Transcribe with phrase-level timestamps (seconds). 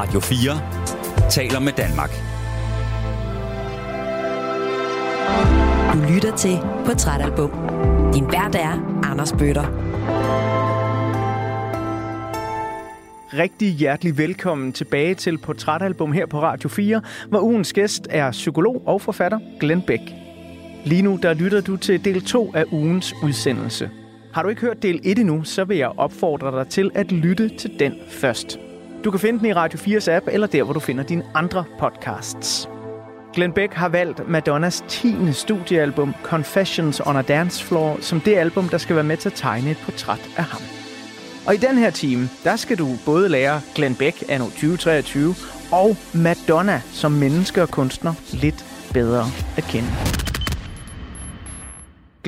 [0.00, 2.10] Radio 4 taler med Danmark.
[5.92, 7.50] Du lytter til Portrætalbum.
[8.14, 9.64] Din vært er Anders Bøtter.
[13.34, 18.82] Rigtig hjertelig velkommen tilbage til Portrætalbum her på Radio 4, hvor ugens gæst er psykolog
[18.86, 20.02] og forfatter Glenn Beck.
[20.84, 23.90] Lige nu der lytter du til del 2 af ugens udsendelse.
[24.32, 27.48] Har du ikke hørt del 1 endnu, så vil jeg opfordre dig til at lytte
[27.48, 28.67] til den først.
[29.04, 31.64] Du kan finde den i Radio 4's app, eller der, hvor du finder dine andre
[31.78, 32.68] podcasts.
[33.34, 35.14] Glenn Beck har valgt Madonnas 10.
[35.32, 39.34] studiealbum Confessions on a Dance Floor som det album, der skal være med til at
[39.34, 40.62] tegne et portræt af ham.
[41.46, 45.34] Og i den her time, der skal du både lære Glenn Beck anno 2023
[45.72, 49.24] og Madonna som menneske og kunstner lidt bedre
[49.56, 49.88] at kende.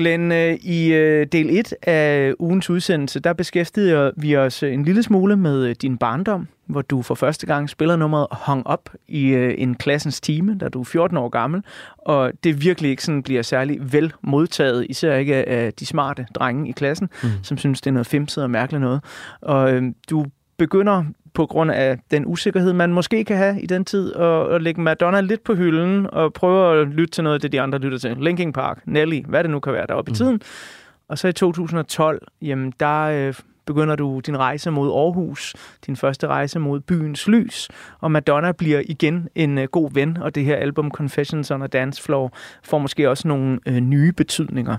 [0.01, 5.03] Glenn, øh, i øh, del 1 af ugens udsendelse, der beskæftigede vi os en lille
[5.03, 9.33] smule med øh, din barndom, hvor du for første gang spiller nummeret Hung Up i
[9.57, 11.63] en klassens time, da du er 14 år gammel,
[11.97, 16.69] og det virkelig ikke sådan bliver særlig vel modtaget, især ikke af de smarte drenge
[16.69, 17.29] i klassen, mm.
[17.43, 19.01] som synes, det er noget femset og mærkeligt noget.
[19.41, 20.25] Og øh, du
[20.57, 24.61] begynder på grund af den usikkerhed, man måske kan have i den tid, og, og
[24.61, 27.79] lægge Madonna lidt på hylden, og prøve at lytte til noget af det, de andre
[27.79, 28.17] lytter til.
[28.19, 30.13] Linkin Park, Nelly, hvad det nu kan være deroppe mm.
[30.13, 30.41] i tiden.
[31.07, 33.33] Og så i 2012, jamen der øh,
[33.65, 38.81] begynder du din rejse mod Aarhus, din første rejse mod byens lys, og Madonna bliver
[38.85, 42.77] igen en øh, god ven, og det her album Confessions on a Dance Floor får
[42.77, 44.77] måske også nogle øh, nye betydninger.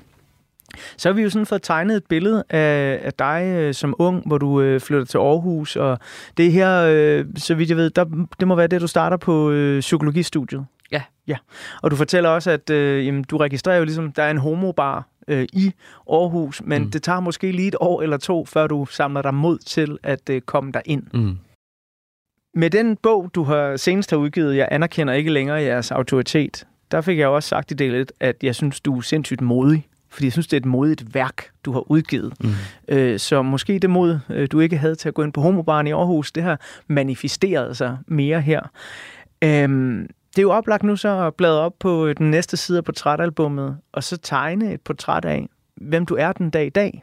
[0.97, 4.27] Så har vi jo sådan fået tegnet et billede af, af dig øh, som ung,
[4.27, 5.99] hvor du øh, flytter til Aarhus, og
[6.37, 9.51] det her, øh, så vidt jeg ved, der, det må være det, du starter på
[9.51, 10.67] øh, psykologistudiet.
[10.93, 11.03] Ja.
[11.27, 11.37] Ja,
[11.83, 15.09] og du fortæller også, at øh, jamen, du registrerer jo ligesom, der er en homobar
[15.29, 15.73] øh, i
[16.11, 16.91] Aarhus, men mm.
[16.91, 20.31] det tager måske lige et år eller to, før du samler dig mod til at
[20.31, 21.03] øh, komme der ind.
[21.15, 21.39] Mm.
[22.55, 27.01] Med den bog, du har senest har udgivet, Jeg anerkender ikke længere jeres autoritet, der
[27.01, 30.27] fik jeg også sagt i del 1, at jeg synes, du er sindssygt modig fordi
[30.27, 32.33] jeg synes, det er et modigt værk, du har udgivet.
[32.41, 32.51] Mm.
[32.89, 35.87] Øh, så måske det mod, øh, du ikke havde til at gå ind på homobaren
[35.87, 38.61] i Aarhus, det har manifesteret sig mere her.
[39.45, 42.79] Øhm, det er jo oplagt nu så at bladre op på øh, den næste side
[42.79, 47.03] af portrætalbummet, og så tegne et portræt af, hvem du er den dag i dag.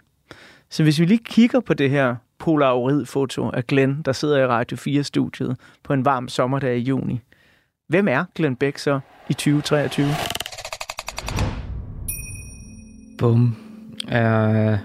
[0.70, 4.78] Så hvis vi lige kigger på det her polaroid-foto af Glenn, der sidder i Radio
[4.78, 7.22] 4-studiet på en varm sommerdag i juni.
[7.88, 9.00] Hvem er Glenn Beck så
[9.30, 10.39] i 2023?
[13.20, 13.56] Bum.
[14.08, 14.78] Uh,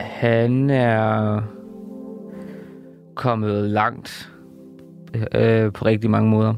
[0.00, 1.40] han er
[3.14, 4.32] kommet langt
[5.14, 6.54] uh, på rigtig mange måder.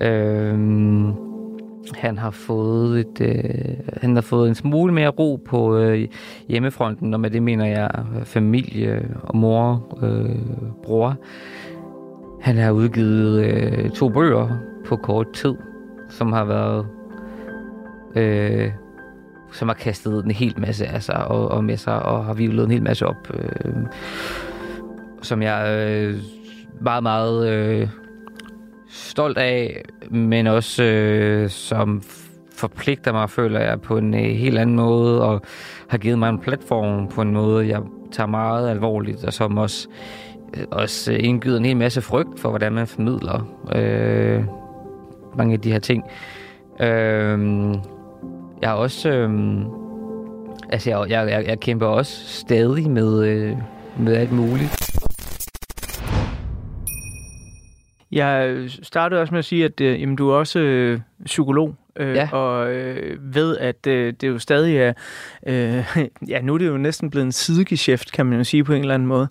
[0.00, 1.14] Uh,
[1.94, 5.98] han har fået et, uh, han har fået en smule mere ro på uh,
[6.48, 7.90] hjemmefronten, og med det mener jeg
[8.24, 10.30] familie og mor, uh,
[10.82, 11.16] bror.
[12.40, 13.38] Han har udgivet
[13.84, 14.48] uh, to bøger
[14.86, 15.54] på kort tid,
[16.08, 16.86] som har været
[18.16, 18.85] uh,
[19.52, 22.64] som har kastet en hel masse af sig og, og med sig, og har vivlet
[22.64, 23.74] en hel masse op, øh,
[25.22, 26.14] som jeg er øh,
[26.80, 27.88] meget, meget øh,
[28.88, 32.02] stolt af, men også øh, som
[32.56, 35.42] forpligter mig, føler jeg, på en øh, helt anden måde, og
[35.88, 37.80] har givet mig en platform på en måde, jeg
[38.12, 39.88] tager meget alvorligt, og som også,
[40.56, 43.40] øh, også indgyder en hel masse frygt for, hvordan man formidler
[43.74, 44.44] øh,
[45.36, 46.04] mange af de her ting.
[46.80, 47.38] Øh,
[48.62, 49.10] jeg har også...
[49.10, 49.30] Øh,
[50.68, 53.56] altså, jeg, jeg, jeg, jeg kæmper også stadig med, øh,
[53.98, 54.86] med alt muligt.
[58.12, 62.14] Jeg startede også med at sige, at øh, jamen, du er også øh, psykolog, øh,
[62.14, 62.28] ja.
[62.32, 64.92] og øh, ved, at øh, det jo stadig er...
[65.46, 65.96] Øh,
[66.32, 68.80] ja, nu er det jo næsten blevet en sidegeschæft, kan man jo sige på en
[68.80, 69.28] eller anden måde.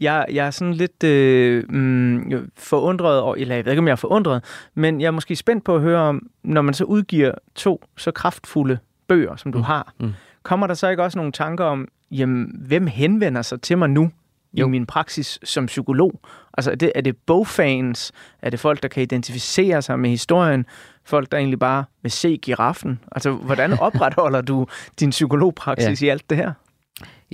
[0.00, 3.92] Jeg, jeg er sådan lidt øh, mm, forundret, og, eller jeg ved ikke, om jeg
[3.92, 7.32] er forundret, men jeg er måske spændt på at høre om, når man så udgiver
[7.54, 9.64] to så kraftfulde bøger, som du mm.
[9.64, 10.12] har, mm.
[10.42, 14.10] kommer der så ikke også nogle tanker om, jamen, hvem henvender sig til mig nu
[14.54, 14.66] jo.
[14.66, 16.20] i min praksis som psykolog?
[16.58, 18.12] Altså, er det, er det bogfans?
[18.42, 20.66] Er det folk, der kan identificere sig med historien?
[21.04, 23.00] Folk, der egentlig bare vil se giraffen?
[23.12, 24.66] Altså, hvordan opretholder du
[25.00, 26.06] din psykologpraksis ja.
[26.06, 26.52] i alt det her?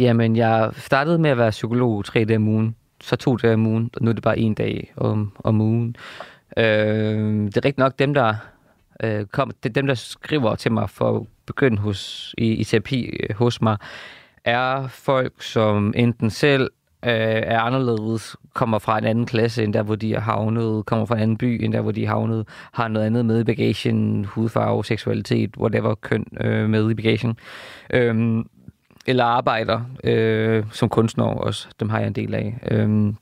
[0.02, 3.66] Jamen, jeg startede med at være psykolog tre dage om ugen, så to dage om
[3.66, 5.96] ugen, og nu er det bare en dag om, om ugen.
[6.56, 8.34] Øh, det er rigtig nok dem, der
[9.02, 12.64] øh, kom, det er dem, der skriver til mig for at begynde hos, i, i
[12.64, 13.76] terapi øh, hos mig,
[14.44, 16.70] er folk, som enten selv
[17.04, 21.06] øh, er anderledes, kommer fra en anden klasse, end der, hvor de er havnet, kommer
[21.06, 23.44] fra en anden by, end der, hvor de er havnet, har noget andet med i
[23.44, 27.36] bagagen, hudfarve, seksualitet, whatever køn øh, med i bagagen.
[27.90, 28.44] Øh,
[29.06, 31.68] eller arbejder øh, som kunstner også.
[31.80, 32.58] Dem har jeg en del af.
[32.70, 33.12] Øh,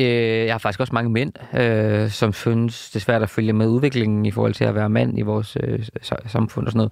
[0.00, 3.52] Øh, jeg har faktisk også mange mænd, øh, som synes, det er svært at følge
[3.52, 5.84] med udviklingen i forhold til at være mand i vores øh,
[6.26, 6.90] samfund og sådan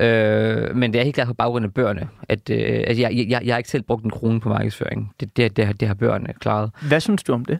[0.00, 0.68] noget.
[0.68, 3.40] Øh, men det er helt klart på baggrund af børnene, at, øh, at jeg, jeg,
[3.44, 5.12] jeg har ikke selv brugt en krone på markedsføring.
[5.20, 6.70] Det, det, det, det har børnene klaret.
[6.88, 7.58] Hvad synes du om det?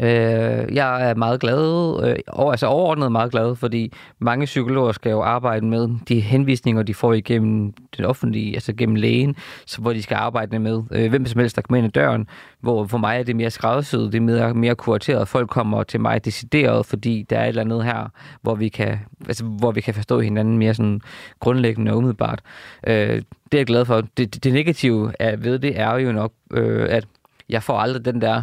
[0.00, 5.10] Øh, jeg er meget glad, øh, over, altså overordnet meget glad, fordi mange psykologer skal
[5.10, 9.36] jo arbejde med de henvisninger, de får igennem den offentlige, altså gennem lægen,
[9.66, 12.26] så, hvor de skal arbejde med øh, hvem som helst, der kommer ind ad døren,
[12.60, 15.28] hvor for mig er det mere skræddersyet, det er mere, mere kurateret.
[15.28, 18.08] Folk kommer til mig decideret, fordi der er et eller andet her,
[18.42, 21.00] hvor vi kan, altså, hvor vi kan forstå hinanden mere sådan
[21.40, 22.40] grundlæggende og umiddelbart.
[22.86, 23.22] Øh,
[23.52, 24.00] det er jeg glad for.
[24.00, 27.06] Det, det, det negative er, ved det er jo nok, øh, at
[27.48, 28.42] jeg får aldrig den der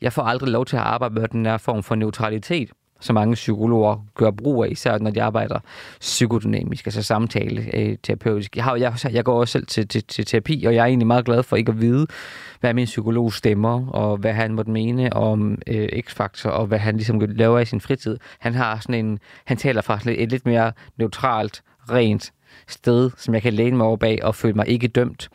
[0.00, 3.34] jeg får aldrig lov til at arbejde med den her form for neutralitet, som mange
[3.34, 5.58] psykologer gør brug af, især når de arbejder
[6.00, 8.56] psykodynamisk, altså samtale øh, terapeutisk.
[8.56, 11.06] Jeg, har, jeg, jeg går også selv til, til, til terapi, og jeg er egentlig
[11.06, 12.06] meget glad for ikke at vide,
[12.60, 16.96] hvad min psykolog stemmer, og hvad han måtte mene om øh, X-faktor, og hvad han
[16.96, 18.18] ligesom laver i sin fritid.
[18.38, 22.32] Han har sådan en, han taler fra sådan et, et lidt mere neutralt, rent
[22.66, 25.28] sted, som jeg kan læne mig over bag og føle mig ikke dømt.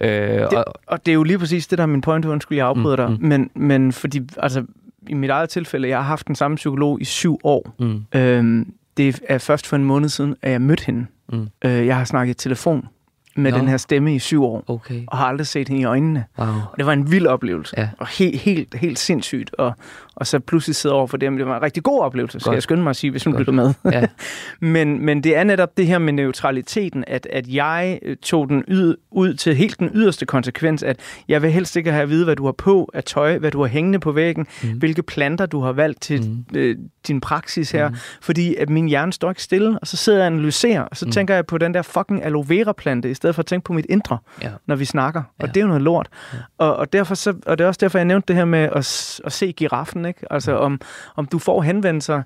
[0.00, 2.58] Øh, det, og, og det er jo lige præcis det, der er min point, undskyld,
[2.58, 3.22] jeg afbryder mm, dig.
[3.22, 3.28] Mm.
[3.28, 4.64] Men, men fordi, altså,
[5.08, 7.74] i mit eget tilfælde, jeg har haft den samme psykolog i syv år.
[7.78, 8.04] Mm.
[8.14, 11.06] Øhm, det er først for en måned siden, at jeg mødte hende.
[11.32, 11.48] Mm.
[11.64, 12.88] Øh, jeg har snakket i telefon
[13.36, 13.58] med no.
[13.58, 15.02] den her stemme i syv år, okay.
[15.06, 16.24] og har aldrig set hende i øjnene.
[16.38, 16.48] Wow.
[16.48, 17.88] Og det var en vild oplevelse, ja.
[17.98, 19.54] og helt, helt, helt sindssygt.
[19.54, 19.72] Og,
[20.18, 21.36] og så pludselig sidde over for dem.
[21.36, 23.52] Det var en rigtig god oplevelse, skal jeg skynde mig at sige, hvis hun lytter
[23.52, 23.74] med.
[23.92, 24.06] Ja.
[24.74, 28.64] men, men det er netop det her med neutraliteten, at, at jeg øh, tog den
[28.68, 32.24] yd, ud til helt den yderste konsekvens, at jeg vil helst ikke have at vide,
[32.24, 34.78] hvad du har på af tøj, hvad du har hængende på væggen, mm.
[34.78, 36.58] hvilke planter du har valgt til mm.
[36.58, 36.76] øh,
[37.08, 37.96] din praksis her, mm.
[38.20, 41.06] fordi at min hjerne står ikke stille, og så sidder jeg og analyserer, og så
[41.06, 41.12] mm.
[41.12, 43.72] tænker jeg på den der fucking aloe vera plante, i stedet for at tænke på
[43.72, 44.50] mit indre, ja.
[44.66, 45.20] når vi snakker.
[45.20, 45.46] Og ja.
[45.46, 46.08] det er jo noget lort.
[46.32, 46.38] Ja.
[46.58, 49.20] Og, og, derfor så, og det er også derfor, jeg nævnte det her med at,
[49.24, 50.32] at se giraffen, ikke?
[50.32, 50.80] Altså om,
[51.16, 52.22] om du får henvendelser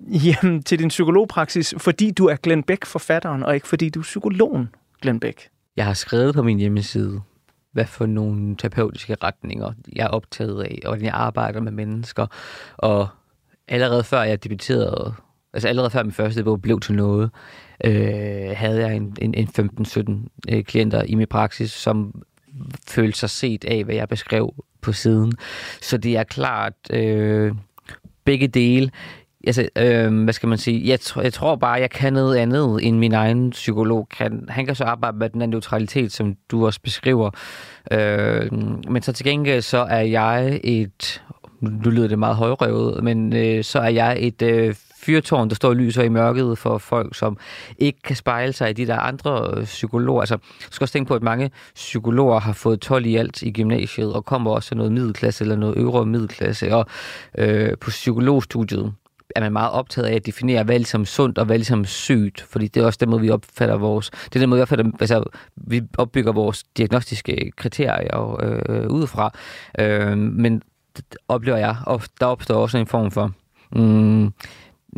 [0.00, 4.02] jamen, til din psykologpraksis, fordi du er Glenn Beck forfatteren, og ikke fordi du er
[4.02, 4.68] psykologen
[5.02, 5.48] Glenn Beck.
[5.76, 7.20] Jeg har skrevet på min hjemmeside,
[7.72, 12.26] hvad for nogle terapeutiske retninger jeg er optaget af, og hvordan jeg arbejder med mennesker.
[12.76, 13.08] Og
[13.68, 15.14] allerede før jeg debuterede,
[15.52, 17.30] altså allerede før min første bog blev til noget,
[17.84, 22.22] øh, havde jeg en, en, en 15-17 øh, klienter i min praksis, som
[22.88, 25.32] følte sig set af, hvad jeg beskrev på siden.
[25.82, 27.52] Så det er klart øh,
[28.24, 28.90] begge dele.
[29.46, 30.88] Altså, øh, hvad skal man sige?
[30.88, 34.44] Jeg, tr- jeg tror bare, jeg kan noget andet, end min egen psykolog kan.
[34.48, 37.30] Han kan så arbejde med den her neutralitet, som du også beskriver.
[37.90, 38.52] Øh,
[38.90, 41.22] men så til gengæld, så er jeg et...
[41.60, 45.68] Nu lyder det meget højrøvet, men øh, så er jeg et øh, fyrtårn, der står
[45.68, 47.38] og lyser i mørket for folk, som
[47.78, 50.20] ikke kan spejle sig i de der andre øh, psykologer.
[50.20, 53.50] Altså, du skal også tænke på, at mange psykologer har fået 12 i alt i
[53.50, 56.74] gymnasiet, og kommer også til noget middelklasse eller noget øvre middelklasse.
[56.74, 56.86] Og
[57.38, 58.92] øh, på psykologstudiet
[59.36, 62.40] er man meget optaget af at definere, hvad som ligesom sundt og hvad ligesom sygt,
[62.40, 64.10] fordi det er også den måde, vi opfatter vores...
[64.10, 65.24] Det er den måde, vi, opfatter, altså,
[65.56, 69.32] vi opbygger vores diagnostiske kriterier øh, udefra.
[69.78, 70.62] Øh, men
[71.28, 73.32] oplever jeg, og der opstår også en form for...
[73.72, 74.32] Mm,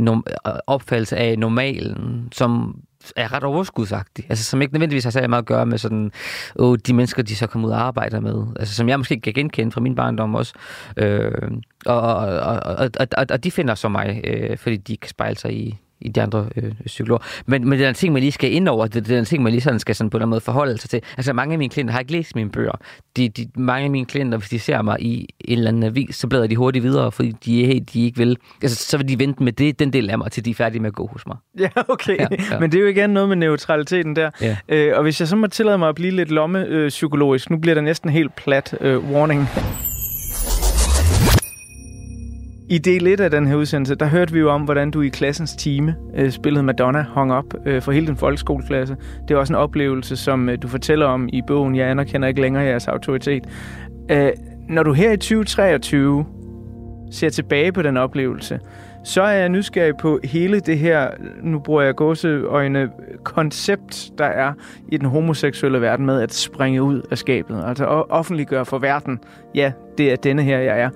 [0.09, 2.81] Øh, opfattelse af normalen, som
[3.17, 4.27] er ret overskudsagtig.
[4.29, 6.13] Altså, som ikke nødvendigvis har særlig meget at gøre med sådan,
[6.57, 8.47] åh, de mennesker, de så kommer ud og arbejder med.
[8.57, 10.55] Altså, som jeg måske kan genkende fra min barndom også.
[10.97, 11.51] Øh,
[11.87, 15.37] og, og, og, og, og, og de finder så mig, øh, fordi de kan spejle
[15.37, 17.23] sig i, i de andre øh, psykologer.
[17.47, 18.87] Men, men det er en ting, man lige skal ind over.
[18.87, 20.91] Det, det er en ting, man lige sådan skal sådan på en måde forholde sig
[20.91, 21.01] til.
[21.17, 22.73] Altså mange af mine klienter har ikke læst mine bøger.
[23.17, 26.17] De, de, mange af mine klienter, hvis de ser mig i en eller anden avis,
[26.17, 28.37] så bladrer de hurtigt videre, fordi de, de ikke vil.
[28.63, 30.81] Altså, så vil de vente med det, den del af mig, til de er færdige
[30.81, 31.37] med at gå hos mig.
[31.59, 32.19] Ja, okay.
[32.19, 32.59] Ja, ja.
[32.61, 34.31] Men det er jo igen noget med neutraliteten der.
[34.41, 34.57] Ja.
[34.69, 37.75] Øh, og hvis jeg så må tillade mig at blive lidt lommepsykologisk, øh, nu bliver
[37.75, 39.49] der næsten helt plat øh, warning.
[42.71, 45.09] I del 1 af den her udsendelse, der hørte vi jo om, hvordan du i
[45.09, 48.97] klassens time øh, spillede Madonna hung op øh, for hele den folkeskoleklasse.
[49.29, 52.41] Det er også en oplevelse, som øh, du fortæller om i bogen Jeg anerkender ikke
[52.41, 53.45] længere jeres autoritet.
[54.11, 54.31] Øh,
[54.69, 56.27] når du her i 2023
[57.11, 58.61] ser tilbage på den oplevelse,
[59.05, 61.11] så er jeg nysgerrig på hele det her,
[61.43, 62.89] nu bruger jeg gåseøjne,
[63.25, 64.53] koncept, der er
[64.89, 67.63] i den homoseksuelle verden med at springe ud af skabet.
[67.67, 69.19] Altså offentliggøre for verden,
[69.55, 70.91] ja, det er denne her, jeg er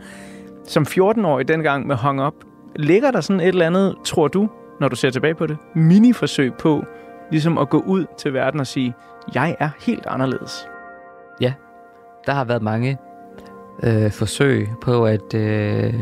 [0.66, 2.34] som 14-årig dengang med Hung Up,
[2.76, 4.48] ligger der sådan et eller andet, tror du,
[4.80, 6.84] når du ser tilbage på det, mini-forsøg på
[7.30, 8.94] ligesom at gå ud til verden og sige,
[9.34, 10.68] jeg er helt anderledes?
[11.40, 11.52] Ja,
[12.26, 12.98] der har været mange
[13.82, 15.94] øh, forsøg på at øh,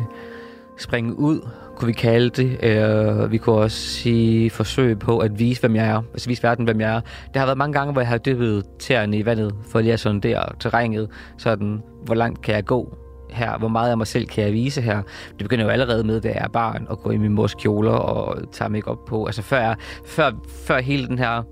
[0.78, 2.64] springe ud, kunne vi kalde det.
[2.64, 6.02] Øh, vi kunne også sige forsøg på at vise, hvem jeg er.
[6.12, 7.00] Altså vise verden, hvem jeg er.
[7.34, 10.00] Der har været mange gange, hvor jeg har dyppet tæerne i vandet, for lige at
[10.00, 13.01] sondere terrænet, sådan, hvor langt kan jeg gå
[13.32, 13.58] her?
[13.58, 15.02] Hvor meget af mig selv kan jeg vise her?
[15.28, 17.92] Det begynder jo allerede med, da jeg er barn, at gå i min mors kjoler
[17.92, 19.26] og tage mig op på.
[19.26, 20.30] Altså før, jeg, før,
[20.66, 21.42] før hele den her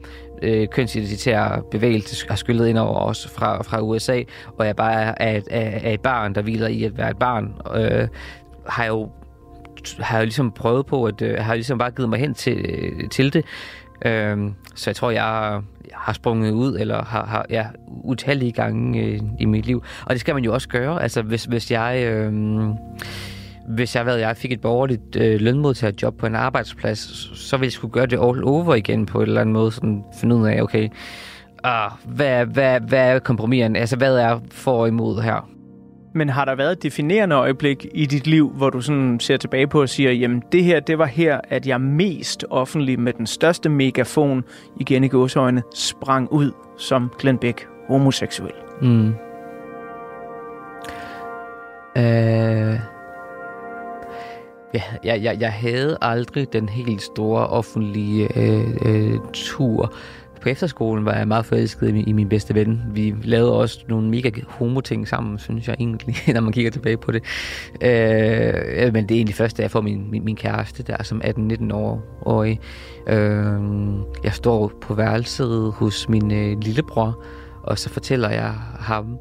[0.42, 4.22] øh, kønsidentitære bevægelse har skyllet ind over os fra, fra USA,
[4.58, 7.54] og jeg bare er, er, er, et barn, der hviler i at være et barn,
[7.74, 8.08] øh,
[8.68, 9.10] har jeg jo
[9.98, 13.08] har jeg ligesom prøvet på, at øh, har ligesom bare givet mig hen til, øh,
[13.08, 13.44] til det.
[14.04, 19.00] Øhm, så jeg tror, jeg, jeg har sprunget ud, eller har, har ja, utallige gange
[19.00, 19.82] øh, i mit liv.
[20.04, 21.02] Og det skal man jo også gøre.
[21.02, 22.04] Altså, hvis, hvis jeg...
[22.04, 22.32] Øh,
[23.68, 26.98] hvis jeg, hvad, jeg fik et borgerligt øh, lønmodtagerjob på en arbejdsplads,
[27.38, 29.72] så ville jeg skulle gøre det all over igen på en eller anden måde.
[29.72, 30.88] Sådan finde ud af, okay,
[31.64, 33.76] ah, hvad, hvad, hvad er kompromissen?
[33.76, 35.49] Altså, hvad er for og imod her?
[36.12, 39.66] Men har der været et definerende øjeblik i dit liv, hvor du sådan ser tilbage
[39.66, 43.26] på og siger, jamen det her, det var her, at jeg mest offentlig med den
[43.26, 44.44] største megafon,
[44.80, 48.52] igen i gåsøjne, sprang ud som Glenn Beck, homoseksuel?
[48.82, 49.14] Mm.
[51.96, 52.80] Øh...
[54.74, 59.94] Ja, jeg, jeg, jeg havde aldrig den helt store offentlige øh, øh, tur.
[60.42, 62.82] På efterskolen var jeg meget forelsket i, i min bedste ven.
[62.92, 67.12] Vi lavede også nogle mega homo-ting sammen, synes jeg egentlig, når man kigger tilbage på
[67.12, 67.22] det.
[67.80, 71.22] Øh, men det er egentlig først, da jeg får min, min, min kæreste der som
[71.24, 72.04] 18-19 år.
[72.20, 72.56] Og,
[73.06, 73.60] Øh,
[74.24, 77.22] jeg står på værelset hos min øh, lillebror,
[77.62, 79.18] og så fortæller jeg ham,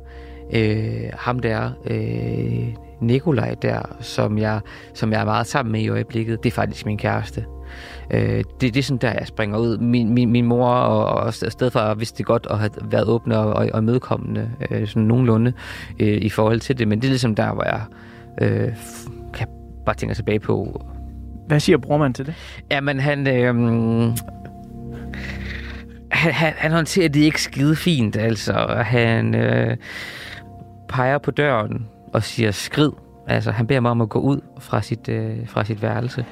[0.54, 4.60] øh, ham der, øh, Nikolaj der, som jeg,
[4.94, 7.46] som jeg er meget sammen med i øjeblikket, det er faktisk min kæreste.
[8.12, 9.78] Øh, det, det er sådan der, jeg springer ud.
[9.78, 13.54] Min, min, min mor og, og stedfar vidste det godt og have været åbne og,
[13.54, 15.54] og, og medkommende øh, sådan nogenlunde
[16.00, 17.82] øh, i forhold til det, men det er ligesom der, hvor jeg
[18.42, 18.74] øh,
[19.34, 19.48] kan
[19.86, 20.86] bare tænke tilbage på.
[21.48, 22.34] Hvad siger brormand til det?
[22.72, 23.28] Jamen, han...
[23.28, 23.56] Øh,
[26.12, 28.54] han, han, han håndterer det ikke skide fint, altså.
[28.86, 29.78] Han øh,
[30.88, 32.92] peger på døren og siger skrid.
[33.28, 36.26] Altså, han beder mig om at gå ud fra sit, øh, fra sit værelse.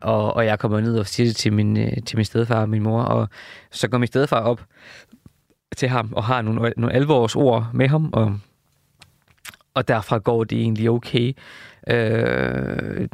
[0.00, 2.68] Og, og jeg kommer ned og siger det til min, øh, til min stedfar og
[2.68, 3.28] min mor, og
[3.70, 4.64] så går min stedfar op
[5.76, 8.38] til ham og har nogle, nogle alvors ord med ham, og,
[9.74, 11.32] og derfra går det egentlig okay.
[11.88, 13.08] Øh,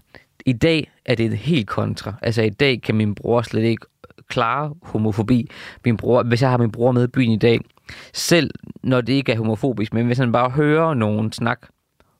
[0.46, 2.14] I dag er det helt kontra.
[2.22, 3.86] Altså i dag kan min bror slet ikke
[4.28, 5.50] klare homofobi.
[5.84, 7.60] Min bror, hvis jeg har min bror med i byen i dag,
[8.12, 8.50] selv
[8.82, 11.60] når det ikke er homofobisk, men hvis han bare hører nogen snak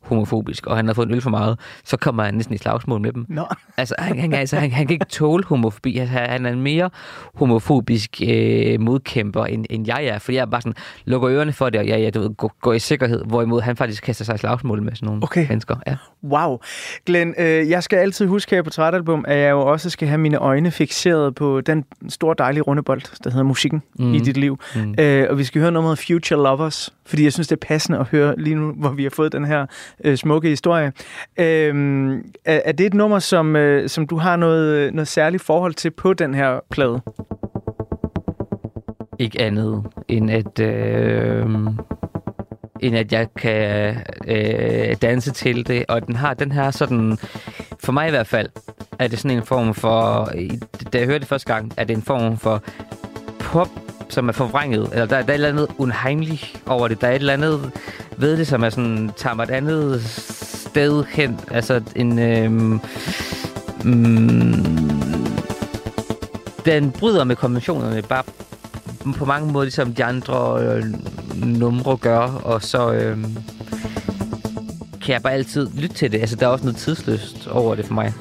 [0.03, 3.01] homofobisk, og han har fået en øl for meget, så kommer han næsten i slagsmål
[3.01, 3.27] med dem.
[3.29, 3.45] Nå.
[3.77, 5.99] Altså, han, han, altså, han, han kan ikke tåle homofobi.
[5.99, 6.91] Altså, han er en mere
[7.35, 10.19] homofobisk øh, modkæmper, end, end jeg er.
[10.19, 12.73] Fordi jeg bare sådan, lukker ørerne for det, og ja, ja, du ved, går, går
[12.73, 13.25] i sikkerhed.
[13.25, 15.49] Hvorimod han faktisk kaster sig i slagsmål med sådan nogle okay.
[15.49, 15.77] mennesker.
[15.87, 15.97] Ja.
[16.25, 16.59] Wow.
[17.07, 20.19] Glenn, øh, jeg skal altid huske her på Trætalbum, at jeg jo også skal have
[20.19, 24.15] mine øjne fixeret på den store dejlige rundebold, der hedder musikken mm.
[24.15, 24.59] i dit liv.
[24.75, 24.95] Mm.
[24.99, 28.07] Øh, og vi skal høre noget Future Lovers, fordi jeg synes, det er passende at
[28.07, 29.67] høre lige nu, hvor vi har fået den her
[30.05, 30.93] øh, smukke historie.
[31.39, 35.75] Øh, er, er det et nummer, som, øh, som du har noget, noget særligt forhold
[35.75, 37.01] til på den her plade?
[39.19, 40.61] Ikke andet end at...
[40.61, 41.47] Øh
[42.83, 43.97] end at jeg kan
[44.29, 45.85] øh, danse til det.
[45.89, 47.19] Og den har den her sådan,
[47.85, 48.49] for mig i hvert fald,
[48.99, 50.31] er det sådan en form for,
[50.93, 52.63] da jeg hørte det første gang, er det en form for
[53.41, 53.69] pop,
[54.13, 54.89] som er forvrænget.
[54.93, 57.01] Eller der, der er et eller andet unheimligt over det.
[57.01, 57.71] Der er et eller andet
[58.17, 60.03] ved det, som er sådan, tager mig et andet
[60.71, 61.41] sted hen.
[61.51, 62.19] Altså en...
[62.19, 62.81] Øhm,
[63.85, 64.53] mm,
[66.65, 68.23] den bryder med konventionerne bare
[69.17, 70.85] på mange måder, ligesom de andre øh,
[71.35, 73.19] numre gør, og så øh,
[75.03, 76.19] kan jeg bare altid lytte til det.
[76.19, 78.13] Altså, der er også noget tidsløst over det for mig.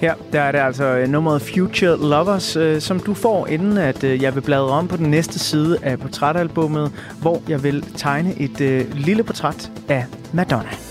[0.00, 4.04] Her der er det altså øh, nummeret Future Lovers, øh, som du får, inden at
[4.04, 8.34] øh, jeg vil bladre om på den næste side af portrætalbummet, hvor jeg vil tegne
[8.40, 10.89] et øh, lille portræt af Madonna.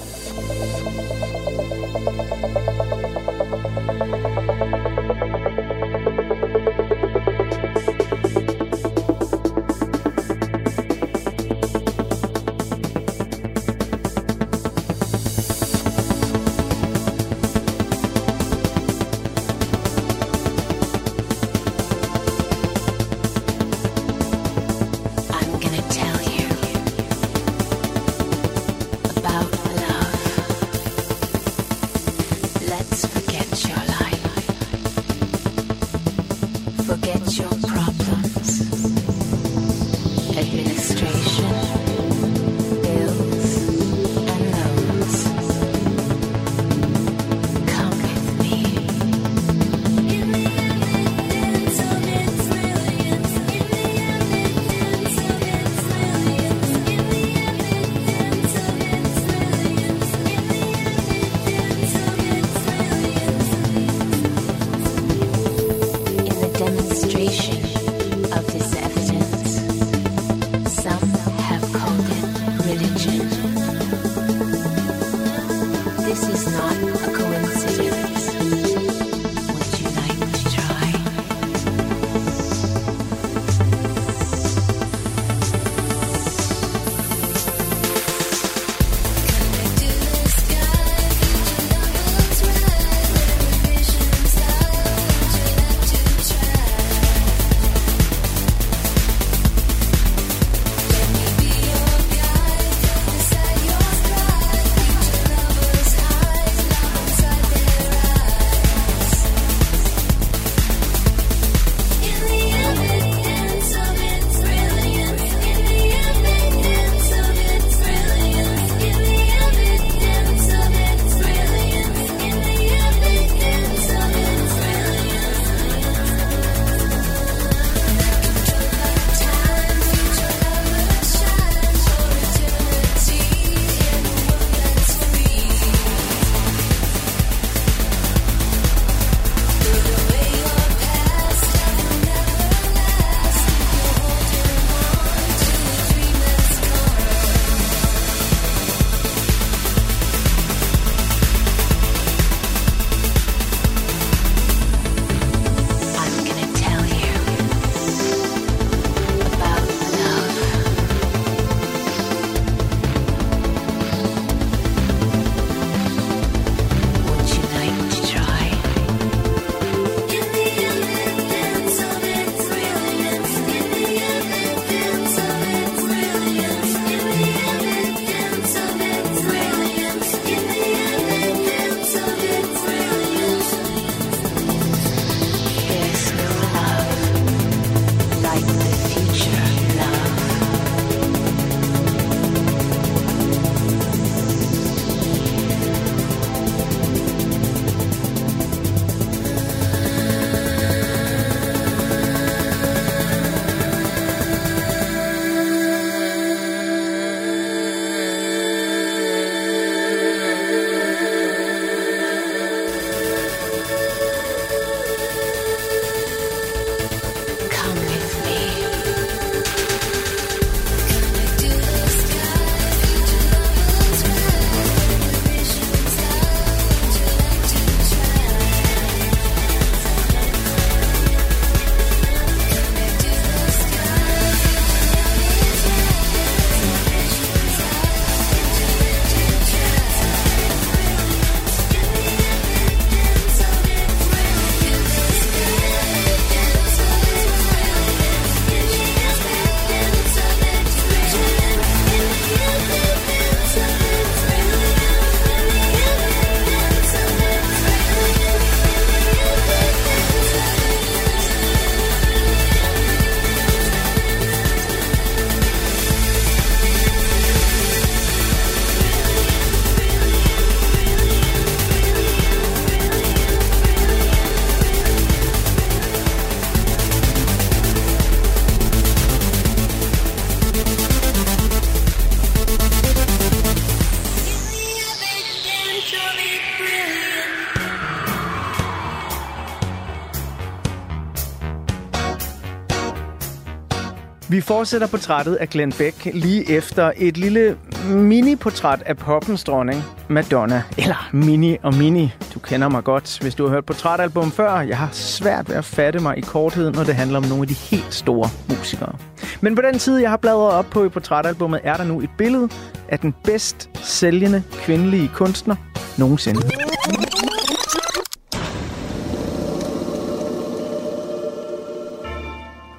[294.49, 297.57] Fortsætter portrættet af Glenn Beck lige efter et lille
[297.89, 300.63] mini-portræt af poppens dronning, Madonna.
[300.77, 302.13] Eller mini og mini.
[302.33, 304.59] Du kender mig godt, hvis du har hørt portrætalbum før.
[304.59, 307.47] Jeg har svært ved at fatte mig i korthed, når det handler om nogle af
[307.47, 308.95] de helt store musikere.
[309.41, 312.09] Men på den tid, jeg har bladret op på i portrætalbummet, er der nu et
[312.17, 312.49] billede
[312.87, 315.55] af den bedst sælgende kvindelige kunstner
[315.97, 316.41] nogensinde.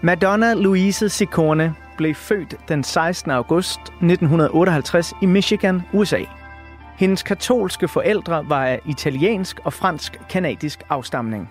[0.03, 3.31] Madonna Louise Ciccone blev født den 16.
[3.31, 6.21] august 1958 i Michigan, USA.
[6.97, 11.51] Hendes katolske forældre var af italiensk og fransk-kanadisk afstamning.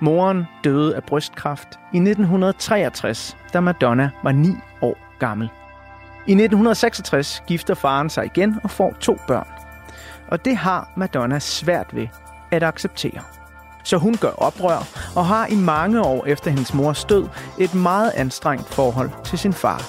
[0.00, 4.48] Moren døde af brystkræft i 1963, da Madonna var 9
[4.82, 5.48] år gammel.
[6.26, 9.48] I 1966 gifter faren sig igen og får to børn.
[10.28, 12.08] Og det har Madonna svært ved
[12.50, 13.22] at acceptere
[13.86, 17.26] så hun gør oprør og har i mange år efter hendes mors død
[17.58, 19.82] et meget anstrengt forhold til sin far.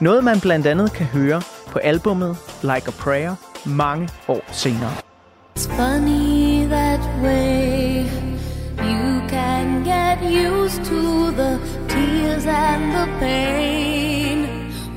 [0.00, 4.92] Noget man blandt andet kan høre på albummet Like a Prayer mange år senere.
[5.58, 8.04] It's funny that way
[8.78, 14.38] You can get used to the tears and the pain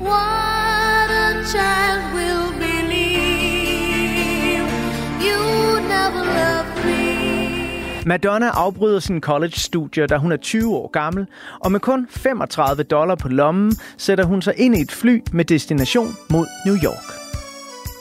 [0.00, 3.88] What a child will believe
[5.26, 5.40] You
[5.94, 6.57] never love
[8.08, 11.26] Madonna afbryder sin college-studier, da hun er 20 år gammel,
[11.60, 15.44] og med kun 35 dollar på lommen sætter hun sig ind i et fly med
[15.44, 17.04] destination mod New York.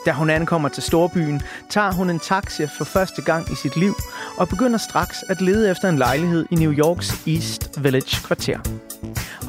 [0.06, 3.94] Da hun ankommer til storbyen, tager hun en taxi for første gang i sit liv
[4.38, 8.60] og begynder straks at lede efter en lejlighed i New Yorks East Village kvarter.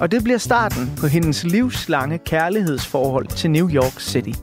[0.00, 4.38] Og det bliver starten på hendes livslange kærlighedsforhold til New York City.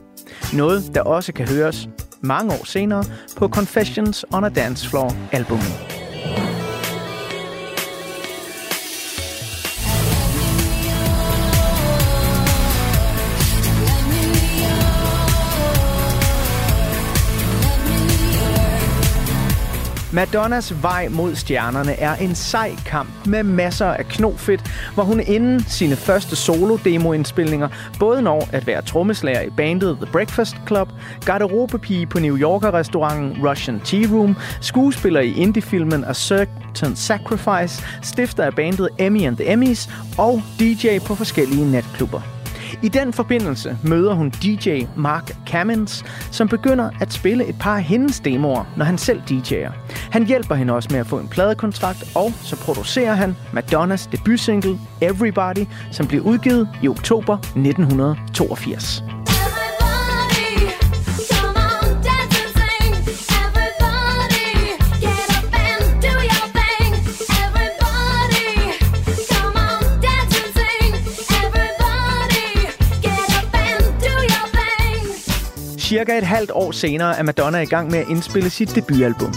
[0.54, 1.88] Noget, der også kan høres
[2.20, 3.04] mange år senere
[3.36, 6.05] på Confessions on a Dance Floor albumet.
[6.26, 6.55] Yeah.
[20.16, 24.62] Madonnas vej mod stjernerne er en sej kamp med masser af knofedt,
[24.94, 30.56] hvor hun inden sine første solo-demo-indspilninger både når at være trommeslager i bandet The Breakfast
[30.66, 30.88] Club,
[31.24, 38.54] garderobepige på New Yorker-restauranten Russian Tea Room, skuespiller i indie-filmen A Certain Sacrifice, stifter af
[38.54, 42.35] bandet Emmy and the Emmys og DJ på forskellige natklubber.
[42.82, 47.82] I den forbindelse møder hun DJ Mark Cammons, som begynder at spille et par af
[47.82, 49.72] hendes demoer, når han selv DJ'er.
[50.10, 54.78] Han hjælper hende også med at få en pladekontrakt, og så producerer han Madonnas debutsingle
[55.00, 59.15] Everybody, som bliver udgivet i oktober 1982.
[75.86, 79.34] Cirka et halvt år senere er Madonna i gang med at indspille sit debutalbum.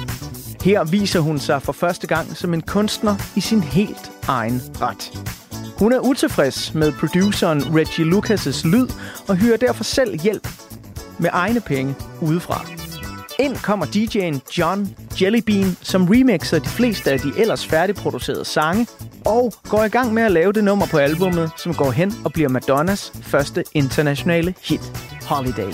[0.63, 5.19] Her viser hun sig for første gang som en kunstner i sin helt egen ret.
[5.79, 8.87] Hun er utilfreds med produceren Reggie Lucas' lyd
[9.27, 10.47] og hyrer derfor selv hjælp
[11.19, 12.65] med egne penge udefra.
[13.39, 18.87] Ind kommer DJ'en John Jellybean, som remixer de fleste af de ellers færdigproducerede sange,
[19.25, 22.33] og går i gang med at lave det nummer på albummet, som går hen og
[22.33, 24.81] bliver Madonnas første internationale hit,
[25.21, 25.73] Holiday.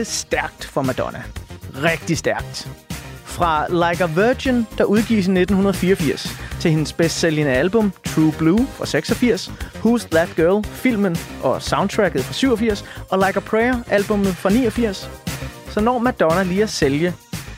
[0.00, 1.22] Debuten stærkt for Madonna.
[1.82, 2.68] Rigtig stærkt.
[3.24, 8.66] Fra Like a Virgin, der udgives i 1984, til hendes bedst sælgende album True Blue
[8.66, 9.48] fra 86,
[9.84, 15.10] Who's That Girl, filmen og soundtracket fra 87, og Like a Prayer, albumet fra 89,
[15.70, 17.14] så når Madonna lige at sælge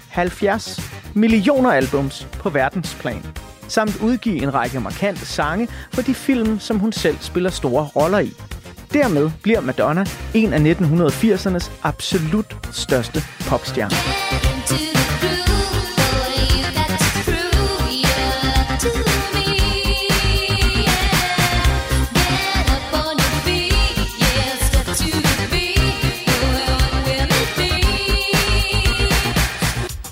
[0.09, 0.81] 70
[1.15, 3.27] millioner albums på verdensplan,
[3.69, 8.19] samt udgive en række markante sange for de film, som hun selv spiller store roller
[8.19, 8.33] i.
[8.93, 13.97] Dermed bliver Madonna en af 1980'ernes absolut største popstjerner.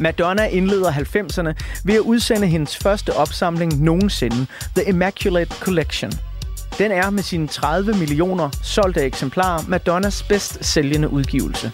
[0.01, 6.30] Madonna indleder 90'erne ved at udsende hendes første opsamling nogensinde, The Immaculate Collection.
[6.81, 11.73] Den er med sine 30 millioner solgte eksemplarer Madonnas bedst sælgende udgivelse.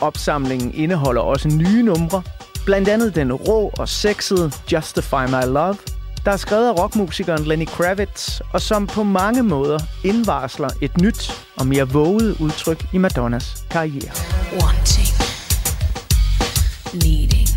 [0.00, 2.22] Opsamlingen indeholder også nye numre,
[2.64, 5.76] blandt andet den rå og sexede Justify My Love,
[6.24, 11.32] der er skrevet af rockmusikeren Lenny Kravitz, og som på mange måder indvarsler et nyt
[11.56, 14.12] og mere våget udtryk i Madonnas karriere.
[14.52, 15.14] wanting,
[16.94, 17.49] needing,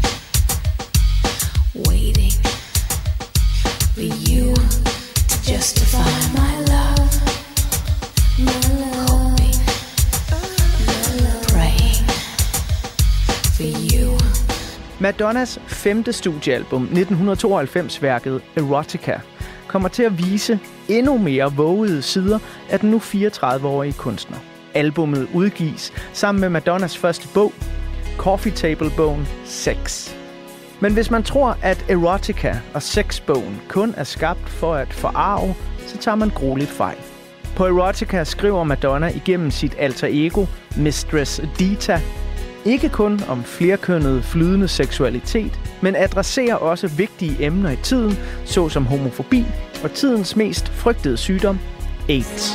[15.04, 19.20] Madonnas femte studiealbum, 1992-værket Erotica,
[19.68, 22.40] kommer til at vise endnu mere vågede sider
[22.70, 24.38] af den nu 34-årige kunstner.
[24.74, 27.54] Albummet udgives sammen med Madonnas første bog,
[28.18, 30.14] Coffee Table-bogen Sex.
[30.80, 35.56] Men hvis man tror, at Erotica og Sexbogen kun er skabt for at forarve,
[35.88, 36.98] så tager man grueligt fejl.
[37.56, 40.46] På Erotica skriver Madonna igennem sit alter ego,
[40.78, 42.02] Mistress Dita,
[42.66, 49.46] ikke kun om flerkønnet flydende seksualitet, men adresserer også vigtige emner i tiden, såsom homofobi
[49.84, 51.60] og tidens mest frygtede sygdom,
[52.10, 52.52] AIDS.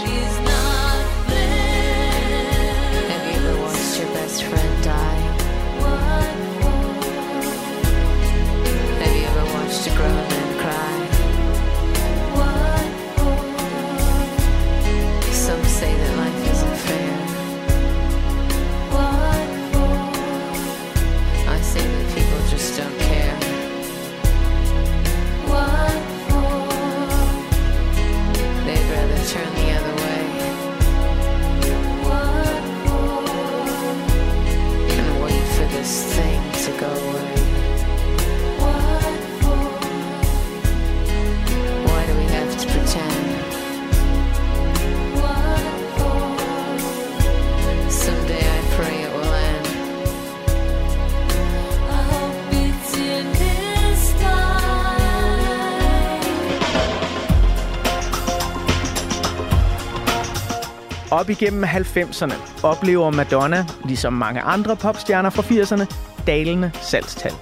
[61.28, 65.86] Op igennem 90'erne oplever Madonna, ligesom mange andre popstjerner fra 80'erne,
[66.26, 67.32] dalende salgstal.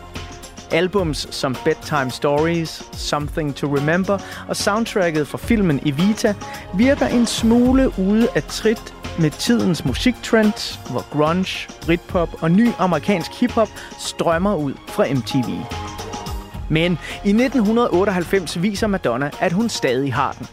[0.70, 4.18] Albums som Bedtime Stories, Something to Remember
[4.48, 6.34] og soundtracket for filmen Evita
[6.74, 13.40] virker en smule ude af trit med tidens musiktrend, hvor grunge, britpop og ny amerikansk
[13.40, 13.68] hiphop
[13.98, 15.50] strømmer ud fra MTV.
[16.68, 20.46] Men i 1998 viser Madonna, at hun stadig har den.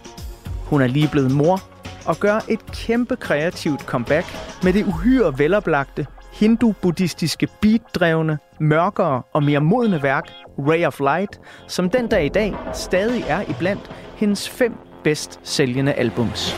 [0.65, 1.72] Hun er lige blevet mor
[2.05, 4.25] og gør et kæmpe kreativt comeback
[4.63, 10.25] med det uhyre veloplagte, hindu-buddhistiske beat-drevne, mørkere og mere modne værk
[10.57, 15.93] Ray of Light, som den dag i dag stadig er iblandt hendes fem bedst sælgende
[15.93, 16.57] albums.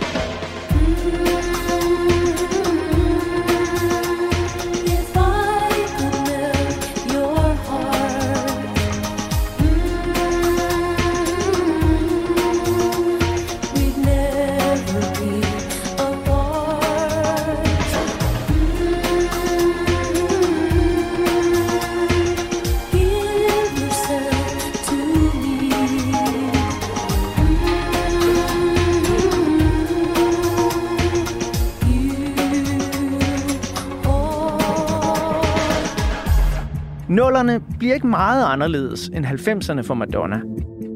[37.15, 40.39] Nullerne bliver ikke meget anderledes end 90'erne for Madonna.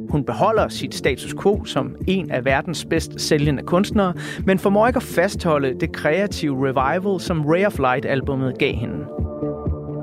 [0.10, 4.14] Hun beholder sit status quo som en af verdens bedst sælgende kunstnere,
[4.46, 8.96] men formår ikke at fastholde det kreative revival, som Ray of Light-albummet gav hende.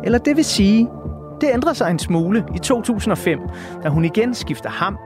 [0.05, 0.89] Eller det vil sige,
[1.41, 3.39] det ændrer sig en smule i 2005,
[3.83, 4.99] da hun igen skifter ham,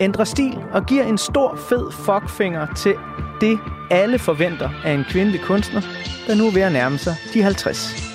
[0.00, 2.94] ændrer stil og giver en stor fed fuckfinger til
[3.40, 3.58] det,
[3.90, 5.80] alle forventer af en kvindelig kunstner,
[6.26, 8.13] der nu er ved at nærme sig de 50.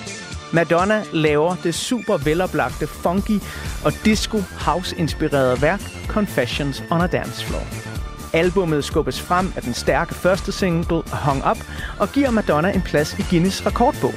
[0.54, 3.40] Madonna laver det super veloplagte, funky
[3.86, 7.64] og disco house-inspirerede værk Confessions on a Dance Floor.
[8.34, 11.58] Albummet skubbes frem af den stærke første single Hung Up
[12.00, 14.14] og giver Madonna en plads i Guinness rekordbog.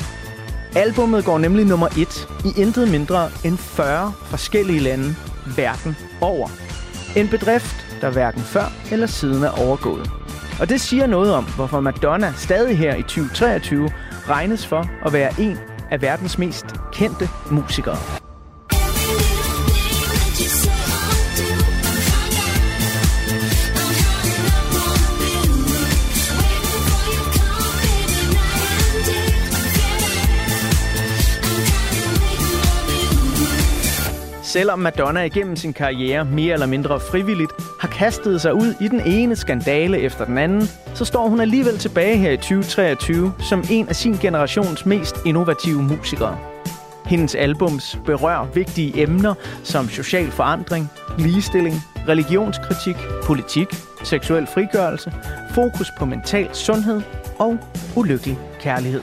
[0.77, 5.17] Albummet går nemlig nummer et i intet mindre end 40 forskellige lande
[5.57, 6.49] verden over.
[7.17, 10.11] En bedrift, der hverken før eller siden er overgået.
[10.61, 13.91] Og det siger noget om, hvorfor Madonna stadig her i 2023
[14.29, 15.59] regnes for at være en
[15.93, 17.97] af verdens mest kendte musikere.
[34.43, 37.53] Selvom Madonna igennem sin karriere mere eller mindre frivilligt
[37.83, 41.79] har kastet sig ud i den ene skandale efter den anden, så står hun alligevel
[41.79, 46.39] tilbage her i 2023 som en af sin generations mest innovative musikere.
[47.07, 51.75] Hendes albums berører vigtige emner som social forandring, ligestilling,
[52.09, 53.69] religionskritik, politik,
[54.05, 55.13] seksuel frigørelse,
[55.55, 57.01] fokus på mental sundhed
[57.39, 57.59] og
[57.97, 59.03] ulykkelig kærlighed.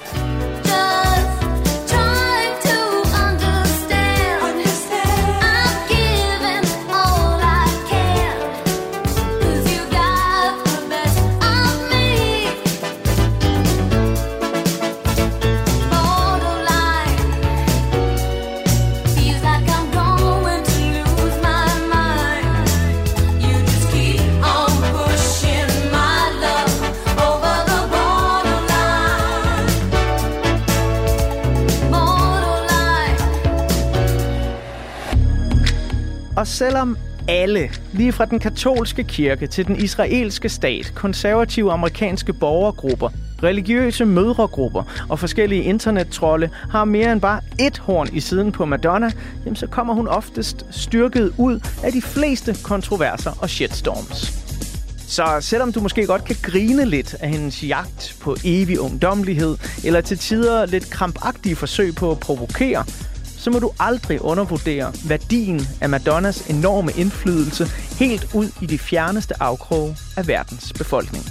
[36.60, 43.10] Selvom alle, lige fra den katolske kirke til den israelske stat, konservative amerikanske borgergrupper,
[43.44, 49.12] religiøse mødregrupper og forskellige internettrolde har mere end bare ét horn i siden på Madonna,
[49.46, 54.50] jamen så kommer hun oftest styrket ud af de fleste kontroverser og shitstorms.
[55.08, 60.02] Så selvom du måske godt kan grine lidt af hendes jagt på evig ungdommelighed, eller
[60.02, 62.86] til tider lidt krampagtige forsøg på at provokere,
[63.40, 67.68] så må du aldrig undervurdere værdien af Madonnas enorme indflydelse
[68.00, 71.26] helt ud i de fjerneste afkroge af verdens befolkning.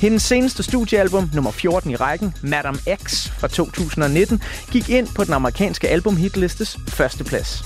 [0.00, 5.34] Hendes seneste studiealbum, nummer 14 i rækken, Madame X fra 2019, gik ind på den
[5.34, 7.64] amerikanske albumhitlistes førsteplads.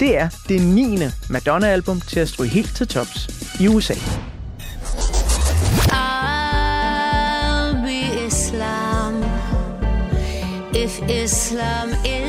[0.00, 0.98] Det er det 9.
[1.28, 3.28] Madonna-album til at stryge helt til tops
[3.60, 3.94] i USA.
[5.92, 9.24] I'll be Islam
[10.74, 12.19] if Islam is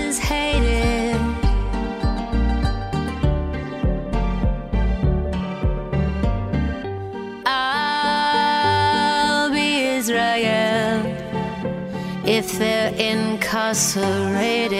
[12.31, 14.79] if they're incarcerated.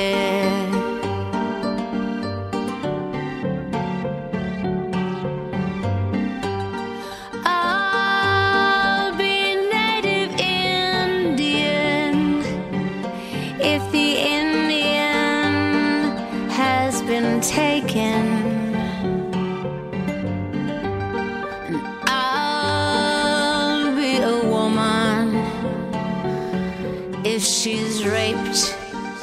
[7.44, 12.16] I'll be native Indian
[13.60, 15.52] if the Indian
[16.52, 18.31] has been taken.
[28.06, 28.76] Raped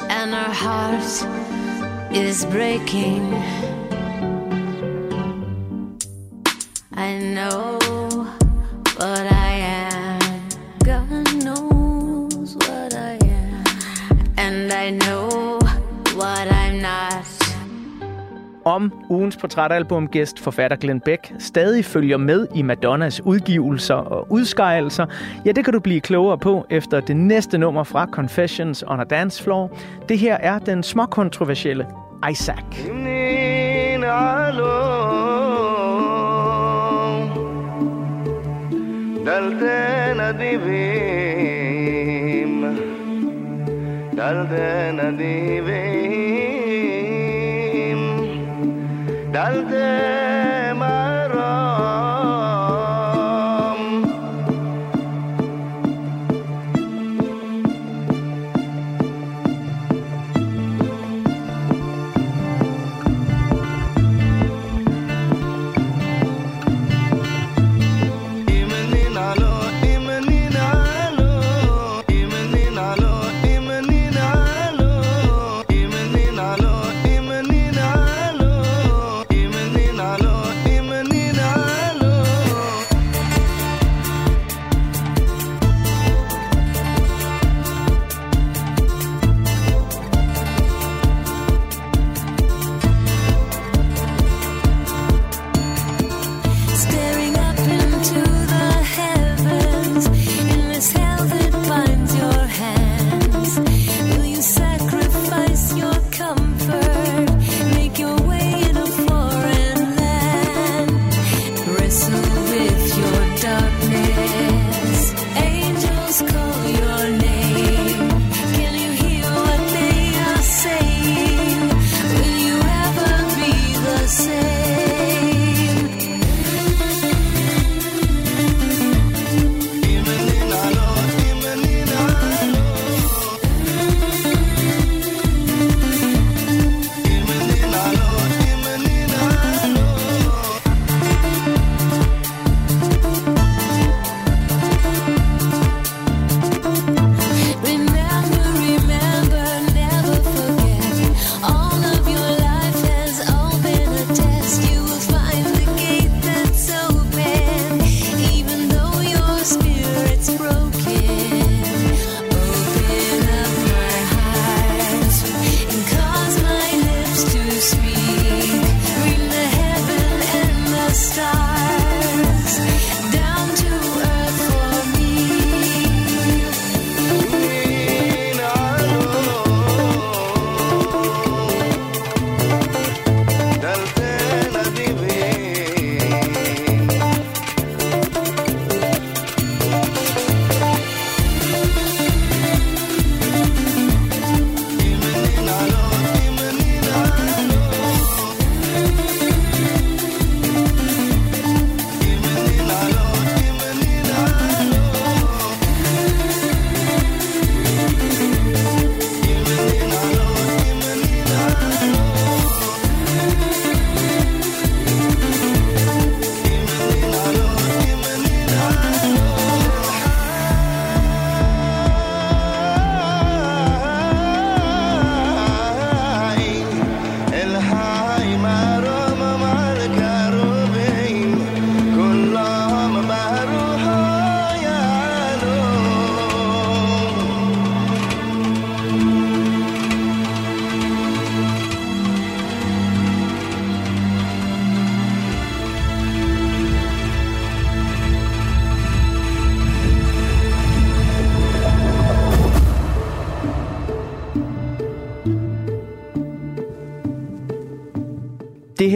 [0.09, 3.58] and her heart is breaking.
[19.28, 25.06] Om ugens portrætalbum-gæst forfatter Glenn Beck stadig følger med i Madonnas udgivelser og udskejelser,
[25.46, 29.04] ja, det kan du blive klogere på efter det næste nummer fra Confessions on a
[29.04, 29.70] Dance Floor.
[30.08, 31.86] Det her er den småkontroversielle
[32.30, 32.64] Isaac.
[32.88, 35.04] منين علو
[39.26, 41.34] دلتنا ديبيم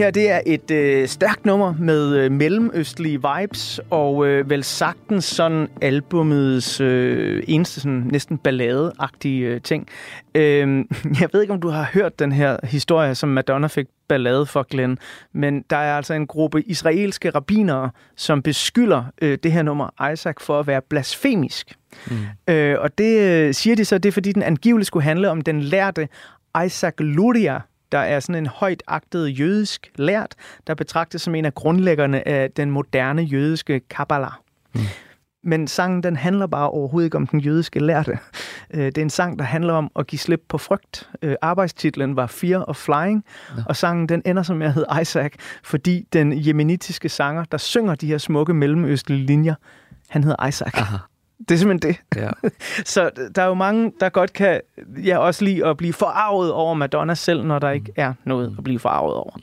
[0.04, 5.24] her det er et øh, stærkt nummer med øh, mellemøstlige vibes, og øh, vel sagtens
[5.24, 9.88] sådan albumets øh, eneste sådan, næsten balladeagtige øh, ting.
[10.34, 10.84] Øh,
[11.20, 14.62] jeg ved ikke, om du har hørt den her historie, som Madonna fik ballade for,
[14.62, 14.98] Glenn,
[15.32, 20.36] men der er altså en gruppe israelske rabbinere, som beskylder øh, det her nummer Isaac
[20.40, 21.74] for at være blasfemisk.
[22.10, 22.16] Mm.
[22.54, 25.40] Øh, og det øh, siger de så, det er fordi, den angiveligt skulle handle om
[25.40, 26.08] den lærte
[26.66, 27.60] Isaac Luria,
[27.92, 30.34] der er sådan en højt agtet jødisk lært,
[30.66, 34.32] der betragtes som en af grundlæggerne af den moderne jødiske Kabbalah.
[34.74, 34.80] Mm.
[35.46, 38.18] Men sangen, den handler bare overhovedet ikke om den jødiske lærte.
[38.70, 41.10] Øh, Det er en sang, der handler om at give slip på frygt.
[41.22, 43.24] Øh, Arbejdstitlen var Fear of Flying,
[43.56, 43.62] ja.
[43.66, 45.32] og sangen den ender som at hedde Isaac,
[45.64, 49.54] fordi den jemenitiske sanger, der synger de her smukke mellemøstlige linjer,
[50.08, 50.72] han hedder Isaac.
[50.74, 50.96] Aha.
[51.38, 52.20] Det er simpelthen det.
[52.22, 52.30] Ja.
[52.94, 54.60] Så der er jo mange, der godt kan
[55.04, 58.64] ja, også lide at blive forarvet over Madonna selv, når der ikke er noget at
[58.64, 59.38] blive forarvet over.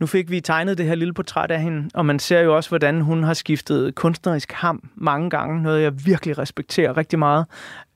[0.00, 2.70] Nu fik vi tegnet det her lille portræt af hende, og man ser jo også,
[2.70, 5.62] hvordan hun har skiftet kunstnerisk ham mange gange.
[5.62, 7.46] Noget, jeg virkelig respekterer rigtig meget.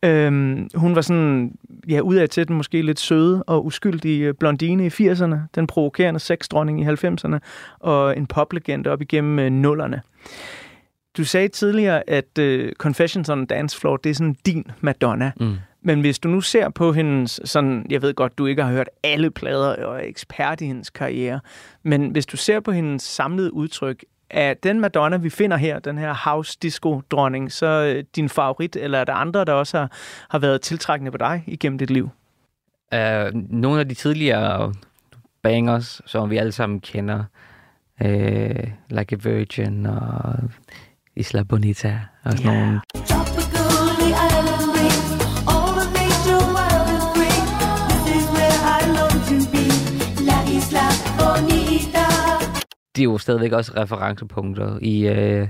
[0.03, 1.53] Øhm, hun var sådan,
[1.89, 6.81] ja, udad til den måske lidt søde og uskyldige blondine i 80'erne, den provokerende sexdronning
[6.81, 7.39] i 90'erne,
[7.79, 10.03] og en poplegende op igennem øh, nullerne.
[11.17, 15.33] Du sagde tidligere, at uh, Confessions on Dance Floor, det er sådan din Madonna.
[15.41, 15.57] Mm.
[15.83, 18.89] Men hvis du nu ser på hendes, sådan, jeg ved godt, du ikke har hørt
[19.03, 21.41] alle plader og er ekspert i hendes karriere,
[21.83, 25.99] men hvis du ser på hendes samlede udtryk, er den Madonna, vi finder her, den
[25.99, 29.91] her house disco dronning, så øh, din favorit, eller er der andre, der også har,
[30.31, 32.11] har været tiltrækkende på dig igennem dit liv?
[32.95, 33.01] Uh,
[33.35, 34.75] nogle af de tidligere
[35.43, 37.25] bangers, som vi alle sammen kender,
[38.01, 38.09] uh,
[38.91, 40.35] Like a Virgin og
[41.17, 42.63] Isla Bonita og sådan yeah.
[42.63, 42.81] nogle.
[42.95, 45.11] Tropically island breeze,
[45.53, 47.41] all the nature wild and free.
[47.91, 49.65] This is where I long to be.
[50.29, 50.87] La Isla
[51.19, 52.07] Bonita.
[52.97, 54.95] De er jo stadigvæk også referencepunkter i,
[55.43, 55.49] uh,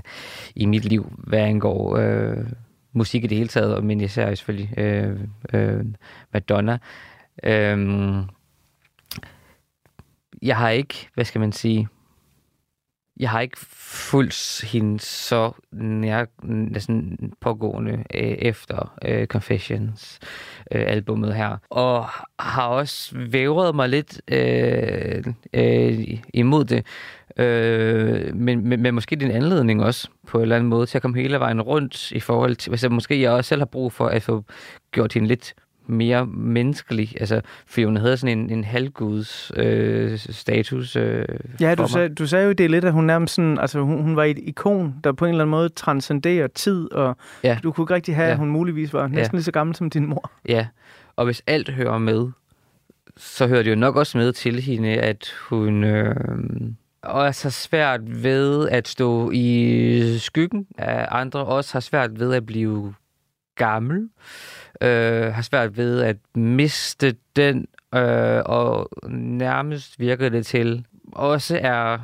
[0.55, 2.45] i mit liv, hvad angår uh,
[2.93, 5.85] musik i det hele taget, men især jo selvfølgelig uh, uh,
[6.33, 6.77] Madonna.
[7.47, 8.29] Um,
[10.41, 11.87] jeg har ikke, hvad skal man sige,
[13.19, 20.19] jeg har ikke fulgt hende så nær, næsten pågående øh, efter øh, Confessions
[20.71, 21.57] øh, albummet her.
[21.69, 22.05] Og
[22.39, 26.85] har også vævret mig lidt øh, øh, imod det.
[27.37, 30.85] Øh, men, men, men måske det er en anledning også på en eller anden måde
[30.85, 33.65] til at komme hele vejen rundt i forhold til, altså måske jeg også selv har
[33.65, 34.43] brug for at få
[34.91, 35.53] gjort hende lidt
[35.87, 41.25] mere menneskelig, altså fordi hun havde sådan en, en halvguds øh, status øh,
[41.61, 43.79] Ja, for du sagde, du sagde jo det er lidt, at hun nærmest sådan, altså
[43.81, 47.57] hun, hun var et ikon, der på en eller anden måde transcenderer tid, og Ja.
[47.63, 48.31] du kunne ikke rigtig have, Ja.
[48.31, 49.37] at hun muligvis var næsten Ja.
[49.37, 50.31] lige så gammel som din mor.
[50.49, 50.67] Ja,
[51.15, 52.27] og hvis alt hører med,
[53.17, 56.15] så hører det jo nok også med til hende, at hun øh,
[57.01, 62.45] også har svært ved at stå i skyggen af andre, også har svært ved at
[62.45, 62.93] blive
[63.55, 64.09] gammel,
[64.81, 67.65] øh, har svært ved at miste den,
[67.95, 71.97] øh, og nærmest virker det til, også er,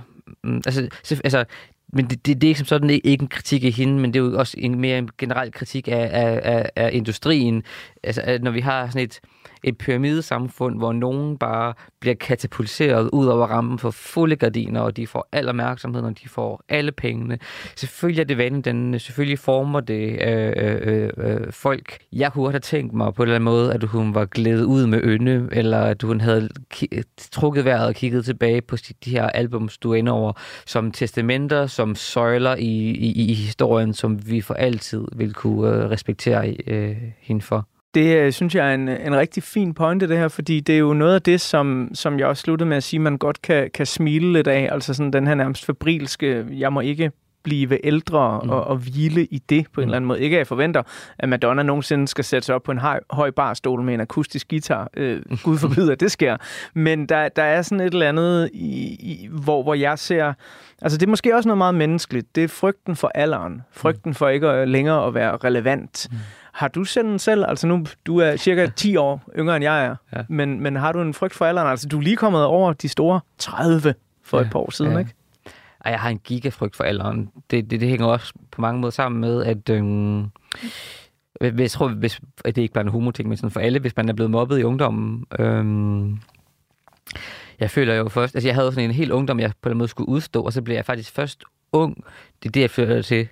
[0.44, 1.46] mm, altså, så- altså
[1.94, 4.14] men det, det, det er ikke som sådan ikke, ikke en kritik af hende, men
[4.14, 7.64] det er jo også en mere en generel kritik af, af, af, af industrien.
[8.04, 9.20] Altså, når vi har sådan et,
[9.64, 15.08] et pyramidesamfund, hvor nogen bare bliver katapulteret ud over rampen for fulde gardiner, og de
[15.08, 17.39] får al opmærksomhed, og de får alle pengene.
[17.76, 21.97] Selvfølgelig er det vanedannende, selvfølgelig former det øh, øh, øh, øh, folk.
[22.14, 24.64] Jeg kunne godt have tænkt mig på en eller anden måde, at hun var glædet
[24.64, 28.76] ud med ynde, eller at hun havde ki- trukket vejret og kigget tilbage på
[29.06, 30.34] de her albums, du ender over,
[30.66, 35.89] som testamenter, som søjler i, i, i historien, som vi for altid vil kunne øh,
[35.89, 37.68] respektere øh, hende for.
[37.94, 40.80] Det øh, synes jeg er en, en rigtig fin pointe, det her, fordi det er
[40.80, 43.70] jo noget af det, som, som jeg også sluttede med at sige, man godt kan,
[43.74, 44.70] kan smile lidt af.
[44.72, 47.12] Altså sådan den her nærmest fabrilske, jeg må ikke
[47.44, 48.46] blive ældre Mm.
[48.48, 48.50] mm.
[48.54, 49.88] og, og hvile i det på en Mm.
[49.89, 50.22] eller anden måde.
[50.22, 50.84] Ikke at jeg forventer,
[51.20, 54.50] at Madonna nogensinde skal sætte sig op på en høj, høj barstol med en akustisk
[54.50, 54.89] guitar.
[54.98, 56.38] Øh, Gud forbyder, at det sker.
[56.74, 60.34] Men der, der er sådan et eller andet, i, i, hvor, hvor jeg ser...
[60.82, 62.36] Altså det er måske også noget meget menneskeligt.
[62.36, 63.62] Det er frygten for alderen.
[63.72, 66.08] Frygten for ikke at, længere at være relevant.
[66.12, 66.18] Mm.
[66.54, 69.95] Har du sådan selv, altså nu, du er cirka 10 år yngre end jeg er,
[70.16, 70.22] Ja.
[70.30, 71.68] men, men har du en frygt for alderen?
[71.68, 73.93] Altså du er lige kommet over de store 30
[74.24, 74.97] for Ja, et par år siden, ja.
[74.97, 75.14] ikke?
[75.86, 77.30] Ej, jeg har en gigafrygt for alderen.
[77.52, 79.70] Det, det, det hænger også på mange måder sammen med, at...
[81.41, 83.80] Hvis- jeg tror, hvis, at det ikke bare er en homoting, men sådan for alle,
[83.80, 85.26] hvis man er blevet mobbet i ungdommen.
[85.39, 86.18] Øhm,
[87.60, 88.36] jeg føler jo først...
[88.36, 90.62] Altså, jeg havde sådan en hel ungdom, jeg på den måde skulle udstå, og så
[90.62, 92.04] blev jeg faktisk først ung.
[92.43, 93.28] Det er det, jeg føler til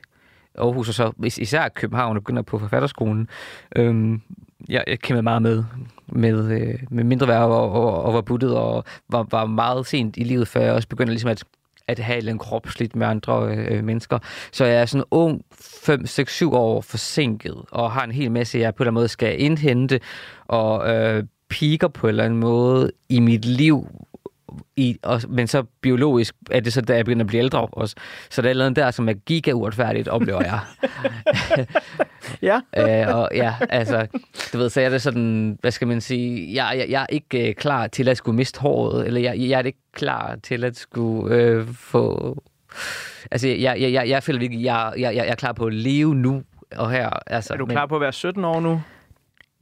[0.58, 3.28] Aarhus, og så især København, og begynder på forfatterskolen.
[3.76, 4.22] Øhm,
[4.70, 5.64] jeg, jeg kæmpede meget med
[6.12, 10.18] med, øh, med mindre værd og, og, og var buttet og var, var meget sent
[10.18, 11.44] i livet, før jeg også begyndte ligesom at,
[11.88, 14.20] at have en kropsligt med andre øh, mennesker.
[14.52, 18.60] Så jeg er sådan ung, 5, 6, 7 år forsinket, og har en hel masse,
[18.60, 20.00] jeg på en eller anden måde skal indhente,
[20.48, 23.88] og øh, piker på en eller anden måde i mit liv,
[24.76, 27.96] i, og, men så biologisk er det så, da jeg begynder at blive ældre også.
[28.30, 30.60] Så der er noget der, som er giga uretfærdigt, oplever jeg.
[32.42, 32.60] Ja.
[33.10, 34.08] øh, og ja, altså,
[34.54, 37.50] du ved, så er det sådan, hvad skal man sige, jeg, jeg, jeg er ikke
[37.50, 40.78] øh, klar til at skulle miste håret, eller jeg, jeg er ikke klar til at
[40.78, 42.38] skulle øh, få...
[43.32, 46.16] Altså, jeg, jeg, jeg, jeg føler virkelig, jeg, jeg, jeg er klar på at leve
[46.16, 46.44] nu
[46.76, 47.10] og her.
[47.28, 48.82] Altså, Er du klar på at være 17 år nu?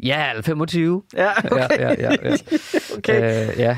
[0.03, 1.03] Ja, eller 25.
[1.13, 1.79] Ja, okay.
[1.79, 2.35] Ja, ja, ja, ja.
[2.97, 3.49] okay.
[3.49, 3.77] Øh, ja.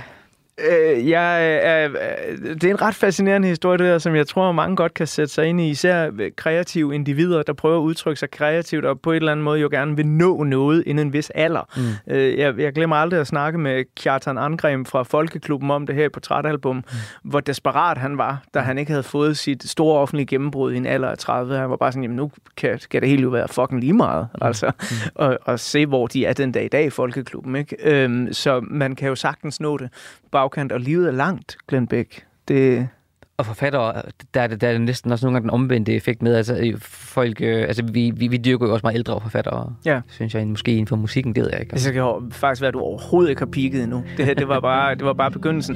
[0.68, 4.52] Øh, jeg, er, øh, det er en ret fascinerende historie, det der, som jeg tror,
[4.52, 5.70] mange godt kan sætte sig ind i.
[5.70, 9.60] Især kreative individer, der prøver at udtrykke sig kreativt, og på et eller andet måde
[9.60, 11.62] jo gerne vil nå noget inden en vis alder.
[12.08, 12.14] Mm.
[12.14, 16.10] Øh, jeg, jeg glemmer aldrig at snakke med Kjartan Angrem fra Folkeklubben om det her
[16.10, 16.84] portrætalbum, mm.
[17.24, 20.86] hvor desperat han var, da han ikke havde fået sit store offentlige gennembrud i en
[20.86, 21.58] alder af 30.
[21.58, 24.28] Han var bare sådan, jamen nu kan, skal det hele jo være fucking lige meget.
[24.34, 24.48] Mm.
[24.48, 24.98] Altså, mm.
[25.26, 27.56] og, og se, hvor de er den dag i dag i Folkeklubben.
[27.56, 27.76] Ikke?
[27.84, 29.90] Øhm, så man kan jo sagtens nå det
[30.50, 32.26] bagkant, og livet er langt, Glenn Beck.
[32.48, 32.88] Det,
[33.38, 34.02] Og forfattere,
[34.34, 36.58] der er, det, der er det næsten også nogle gange den omvendte effekt med, altså
[36.58, 40.02] øh, folk, øh, altså vi, vi, vi dyrker jo også meget ældre forfattere, Ja.
[40.10, 41.74] synes jeg, måske inden for musikken, det ved jeg ikke.
[41.76, 44.04] det jo faktisk være, at du overhovedet ikke har peaked endnu.
[44.18, 45.76] Det her, det var bare, det var bare begyndelsen.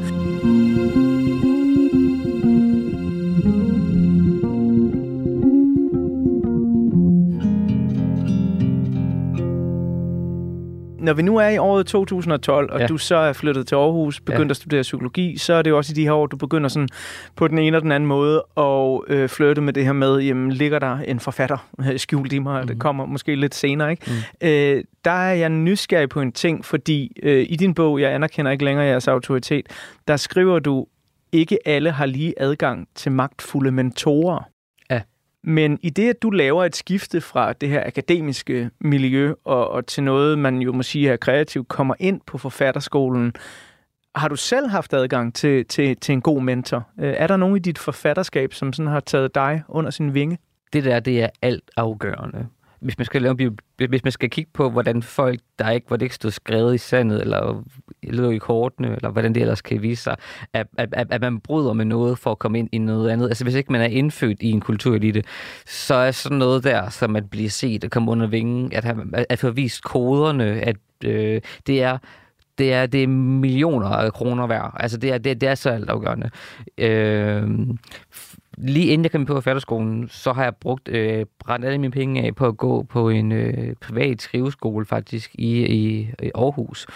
[11.03, 12.87] Når vi nu er i året 2012, og ja.
[12.87, 14.49] Du så er flyttet til Aarhus, begyndt ja.
[14.49, 16.89] at studere psykologi, så er det jo også i de her år, du begynder sådan
[17.35, 20.51] på den ene og den anden måde at øh, flytte med det her med, jamen
[20.51, 22.67] ligger der en forfatter øh, skjult i mig, mm.
[22.67, 24.03] det kommer måske lidt senere, ikke?
[24.41, 24.47] Mm.
[24.47, 28.51] Øh, der er jeg nysgerrig på en ting, fordi øh, i din bog, jeg anerkender
[28.51, 29.65] ikke længere jeres autoritet,
[30.07, 30.85] der skriver du,
[31.31, 34.52] ikke alle har lige adgang til magtfulde mentorer.
[35.43, 39.85] Men i det, at du laver et skifte fra det her akademiske miljø og, og
[39.85, 43.33] til noget, man jo må sige er kreativt, kommer ind på forfatterskolen,
[44.15, 46.87] har du selv haft adgang til, til, til en god mentor?
[46.99, 50.37] Øh, er der nogen i dit forfatterskab, som sådan har taget dig under sin vinge?
[50.73, 52.47] Det der, det er alt afgørende.
[52.83, 56.05] Hvis man skal, lave, hvis man skal kigge på, hvordan folk, der ikke, hvor det
[56.05, 57.63] ikke stod skrevet i sandet, eller
[58.03, 60.15] lå i kortene, eller hvordan det ellers kan vise sig,
[60.53, 63.27] at, at, at, at man bryder med noget for at komme ind i noget andet.
[63.27, 65.23] Altså hvis ikke man er indfødt i en kulturelite,
[65.65, 69.25] så er sådan noget der, som at blive set og komme under vingen, at, have,
[69.29, 71.97] at få vist koderne, at øh, det er
[72.57, 74.71] det er, det er millioner af kroner værd.
[74.79, 76.29] Altså, det er, det, det er så altafgørende.
[76.77, 77.49] Øh,
[78.57, 82.21] lige inden jeg kom på forfatterskolen, så har jeg brugt, øh, brændt alle mine penge
[82.21, 86.87] af på at gå på en øh, privat skriveskole faktisk i, i, i Aarhus,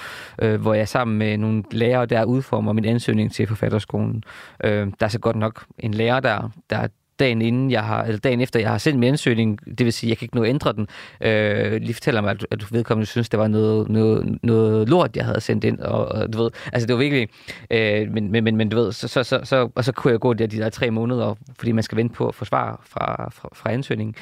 [0.41, 4.23] øh, hvor jeg sammen med nogle lærere der udformer min ansøgning til forfatterskolen.
[4.63, 6.87] Øh, der er så godt nok en lærer der, der
[7.19, 10.09] dagen inden jeg har, eller dagen efter jeg har sendt min ansøgning, det vil sige,
[10.09, 10.87] jeg kan ikke nå at ændre den,
[11.21, 15.25] øh, lige fortæller mig, at, at vedkommende synes, det var noget, noget, noget lort, jeg
[15.25, 17.29] havde sendt ind, og, og du ved, altså det var virkelig,
[17.71, 20.19] øh, men, men, men, men du ved, så, så, så, så, og så kunne jeg
[20.19, 23.29] gå der de der tre måneder, fordi man skal vente på at få svar fra,
[23.33, 24.15] fra, fra ansøgningen,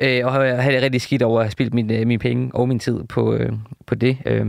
[0.00, 2.50] øh, og jeg havde det rigtig skidt over at have spildt min, øh, mine penge
[2.54, 3.52] og min tid på, øh,
[3.86, 4.46] på det, øh,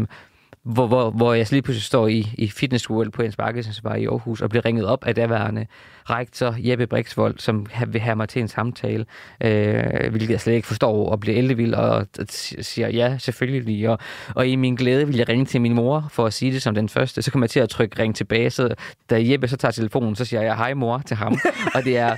[0.64, 3.96] hvor, hvor, hvor jeg lige pludselig står i, i Fitness World på en sparke, var
[3.96, 5.68] i Aarhus, og bliver ringet op af daværende
[6.10, 9.06] rektor Jeppe Brixvold, som vil have mig til en samtale,
[9.44, 13.90] øh, hvilket jeg slet ikke forstår, og bliver eldevild og og siger ja, selvfølgelig.
[13.90, 14.00] Og,
[14.36, 16.76] og i min glæde vil jeg ringe til min mor for at sige det som
[16.76, 17.22] den første.
[17.22, 18.76] Så kommer jeg til at trykke ring tilbage, så
[19.10, 21.38] da Jeppe så tager telefonen, så siger jeg hej mor til ham.
[21.76, 22.16] og det er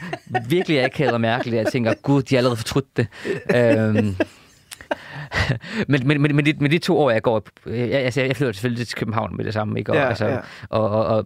[0.49, 1.55] virkelig akavet og mærkeligt.
[1.55, 3.07] Jeg tænker, gud, de har allerede fortrudt det.
[3.55, 4.05] Øh,
[5.87, 7.43] men, men, men, men, de, men de to år, jeg går...
[7.65, 9.91] Jeg, altså, jeg flytter selvfølgelig til København med det samme, ikke?
[9.91, 10.37] Og, Ja, altså, ja.
[10.69, 11.25] og, og, og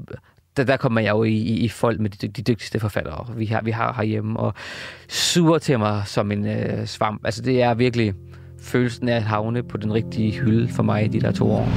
[0.58, 3.46] der, der kommer jeg jo i, i, i folk med de, de dygtigste forfattere, vi
[3.46, 4.54] har, vi har herhjemme, og
[5.08, 7.22] suger til mig som en øh, svamp.
[7.26, 8.14] Altså, det er virkelig
[8.62, 11.70] følelsen af at havne på den rigtige hylde for mig i de der to år.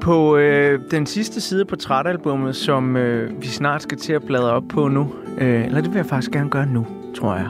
[0.00, 4.50] På øh, den sidste side af portrætalbummet, som øh, vi snart skal til at bladre
[4.50, 6.86] op på nu, øh, eller det vil jeg faktisk gerne gøre nu,
[7.16, 7.48] tror jeg.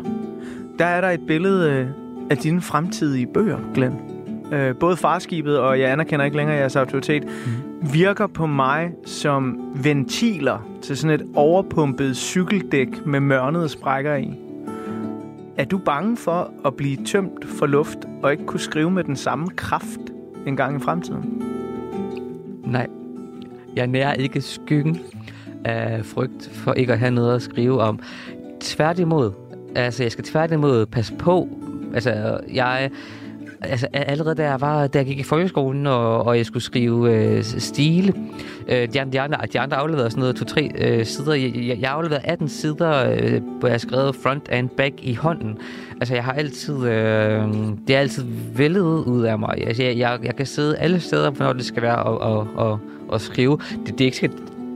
[0.79, 2.02] Der er der et billede øh,
[2.33, 3.95] af dine fremtidige bøger, Glenn.
[4.53, 7.93] Øh, både farskibet og jeg anerkender ikke længere jeres autoritet, mm.
[7.93, 14.39] virker på mig som ventiler til sådan et overpumpet cykeldæk med mørnede sprækker i.
[15.57, 19.17] Er du bange for at blive tømt for luft og ikke kunne skrive med den
[19.17, 20.01] samme kraft
[20.47, 21.43] en gang i fremtiden?
[22.65, 22.87] Nej,
[23.77, 25.01] jeg nærer ikke skyggen
[25.65, 27.99] af frygt for ikke at have noget at skrive om.
[28.61, 29.33] Tværtimod,
[29.75, 31.49] altså jeg skal tværtimod passe på.
[31.95, 32.91] Altså jeg
[33.63, 37.15] altså, allerede da jeg, var, da jeg gik i folkeskolen, og, og jeg skulle skrive
[37.15, 38.15] øh, stile,
[38.69, 41.35] øh, de, andre, de, andre, de andre afleverede sådan noget to-tre øh, sider.
[41.35, 45.59] Jeg, jeg, jeg afleverede 18 sider, øh, hvor jeg skrev front and back i hånden.
[46.01, 46.77] Altså, jeg har altid...
[46.85, 47.45] Øh,
[47.89, 48.25] det er altid
[48.55, 49.67] vældet ud af mig.
[49.67, 52.79] Altså, jeg, jeg, jeg kan sidde alle steder, hvornår det skal være, og, og, og,
[53.09, 53.59] og skrive.
[53.87, 54.31] Det, det er ikke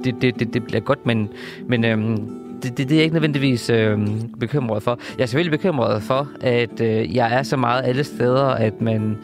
[0.05, 1.29] det, det, det, det bliver godt, men,
[1.69, 3.99] men øhm, det, det, det er jeg ikke nødvendigvis øh,
[4.41, 4.99] bekymret for.
[5.17, 9.19] Jeg er selvfølgelig bekymret for, at øh, jeg er så meget alle steder, at man...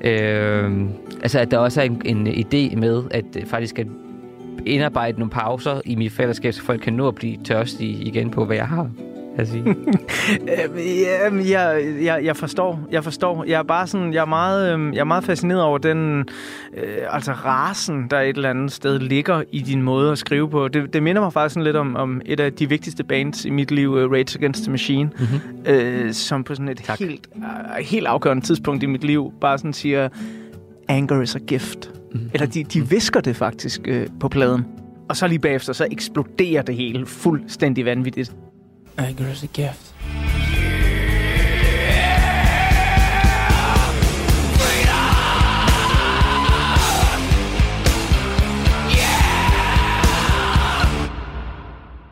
[0.00, 0.72] Øh,
[1.22, 3.86] altså, at der også er en, en idé med, at øh, faktisk at
[4.66, 8.44] indarbejde nogle pauser i mit fællesskab, så folk kan nå at blive tørstige igen på,
[8.44, 8.90] hvad jeg har
[9.38, 9.64] at sige.
[10.42, 13.44] Øh, Jamen, jeg, jeg, jeg forstår, jeg forstår.
[13.44, 16.18] Jeg er bare sådan, jeg er meget, øhm, jeg er meget fascineret over den,
[16.76, 20.68] øh, altså rasen, der et eller andet sted ligger i din måde at skrive på.
[20.68, 23.50] Det, det minder mig faktisk sådan lidt om, om et af de vigtigste bands i
[23.50, 25.72] mit liv, uh, Rage Against the Machine, mm-hmm.
[25.72, 26.98] øh, som på sådan et Tak.
[26.98, 27.42] helt, uh,
[27.80, 30.08] helt afgørende tidspunkt i mit liv bare sådan siger,
[30.88, 31.90] anger is a gift.
[32.12, 32.30] Mm-hmm.
[32.34, 34.64] Eller de, de visker det faktisk øh, på pladen.
[35.08, 38.32] Og så lige bagefter, så eksploderer det hele fuldstændig vanvittigt.
[38.98, 39.92] Anger is a gift.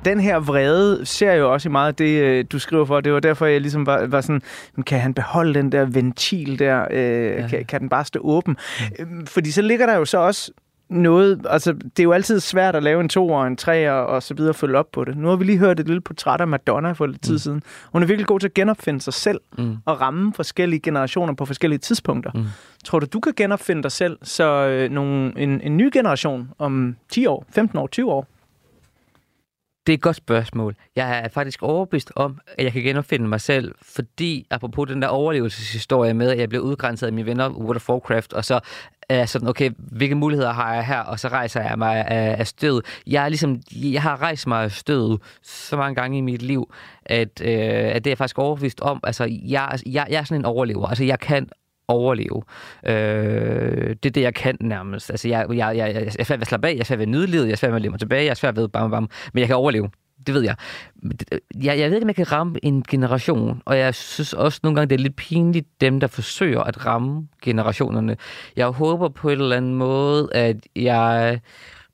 [0.05, 3.01] den her vrede ser jeg jo også i meget af det, øh, du skriver for.
[3.01, 4.43] Det var derfor, jeg ligesom var, var sådan,
[4.76, 6.87] "Men kan han beholde den der ventil der?
[6.91, 7.49] Øh, ja.
[7.49, 8.57] kan, kan den bare stå åben?
[8.99, 9.26] Mm.
[9.26, 10.53] Fordi så ligger der jo så også
[10.95, 14.07] noget, altså det er jo altid svært at lave en to og en tre og,
[14.07, 15.16] og så videre og følge op på det.
[15.16, 17.38] Nu har vi lige hørt et lille portræt af Madonna for lidt tid Mm.
[17.38, 17.62] siden.
[17.92, 19.76] Hun er virkelig god til at genopfinde sig selv Mm.
[19.84, 22.30] og ramme forskellige generationer på forskellige tidspunkter.
[22.34, 22.45] Mm.
[22.84, 26.97] Tror du, du kan genopfinde dig selv, så øh, nogle, en, en ny generation om
[27.09, 28.26] 10 år, 15 år, 20 år,
[29.86, 30.74] Det er et godt spørgsmål.
[30.97, 35.09] Jeg er faktisk overbevist om, at jeg kan genopfinde mig selv, fordi, apropos den der
[35.09, 38.61] overlevelseshistorie med, at jeg blev udgrænset af mine venner World of Warcraft, og så
[39.09, 42.47] er sådan, okay, hvilke muligheder har jeg her, og så rejser jeg mig af, af
[42.47, 42.85] stødet.
[43.07, 46.73] Jeg, er ligesom, jeg har rejst mig af stødet så mange gange i mit liv,
[47.07, 49.01] at, øh, at det er jeg faktisk overbevist om.
[49.03, 50.87] Altså, jeg, jeg, jeg er sådan en overlever.
[50.87, 51.49] Altså, jeg kan
[51.89, 52.43] overleve.
[52.87, 55.11] Øh, det er det, jeg kan nærmest.
[55.11, 56.99] Altså, jeg, jeg, jeg, jeg, jeg er svært ved at slappe af, jeg er svært
[56.99, 58.57] ved at nyde livet, jeg er svært ved at leve mig tilbage, jeg er svært
[58.57, 59.91] ved bam, bam, men jeg kan overleve.
[60.27, 60.57] Det ved jeg.
[61.33, 61.79] Øh, jeg.
[61.79, 64.91] Jeg ved ikke, om jeg kan ramme en generation, og jeg synes også nogle gange,
[64.91, 68.16] det er lidt pinligt, dem, der forsøger at ramme generationerne.
[68.57, 71.41] Jeg håber på en eller anden måde, at jeg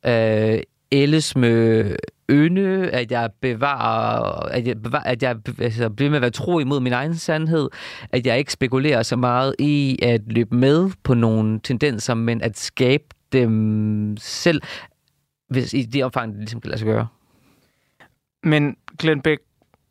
[0.07, 0.59] øh,
[0.93, 1.97] ældes med
[2.31, 6.59] ynde, at jeg bevarer, at jeg, bevarer, at jeg altså, bliver med at være tro
[6.59, 7.69] imod min egen sandhed,
[8.13, 12.59] at jeg ikke spekulerer så meget i at løbe med på nogle tendenser, men at
[12.59, 14.63] skabe dem selv,
[15.49, 17.07] hvis i det omfang, det ligesom kan lade sig gøre.
[18.43, 19.43] Men Glenn Beck,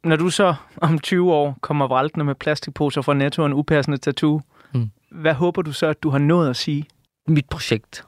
[0.03, 3.97] når du så om 20 år kommer vraltende med plastikposer fra Netto og en upassende
[3.97, 4.41] tattoo,
[4.73, 4.89] mm.
[5.11, 6.85] Hvad håber du så, at du har nået at sige?
[7.29, 8.05] mit projekt,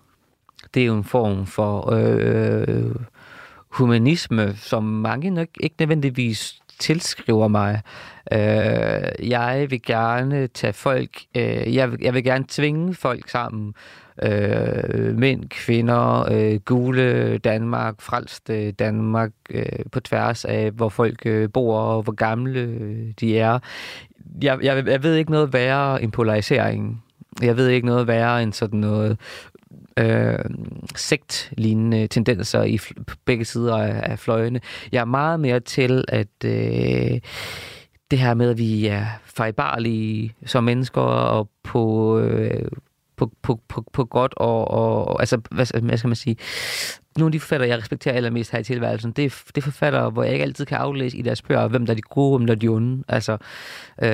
[0.73, 2.95] det er jo en form for øh,
[3.69, 7.81] humanisme, som mange nok ikke nødvendigvis tilskriver mig.
[8.31, 13.73] Øh, jeg vil gerne tage folk, øh, jeg, vil, jeg vil gerne tvinge folk sammen.
[14.23, 21.25] Øh, mænd, kvinder, øh, gule Danmark, frelst øh, Danmark, øh, på tværs af, hvor folk
[21.25, 23.59] øh, bor og hvor gamle øh, de er.
[24.41, 27.03] Jeg, jeg, jeg ved ikke noget værre end polarisering.
[27.41, 29.17] Jeg ved ikke noget værre end sådan noget
[29.97, 30.39] øh,
[30.95, 34.61] sektlignende tendenser i fl- på begge sider af, af fløjene.
[34.91, 37.19] Jeg er meget mere til, at øh,
[38.11, 42.67] det her med, at vi er fejlbarlige som mennesker og på, øh,
[43.21, 46.37] på, på, på, på godt og, og altså, hvad, hvad skal man sige,
[47.17, 50.09] nogle af de forfattere, jeg respekterer allermest her i tilværelsen, det er, det er forfattere,
[50.09, 52.47] hvor jeg ikke altid kan aflæse i deres bøger, hvem der er de gode, hvem
[52.47, 53.03] der er de onde.
[53.07, 53.37] Altså,
[54.01, 54.09] øh,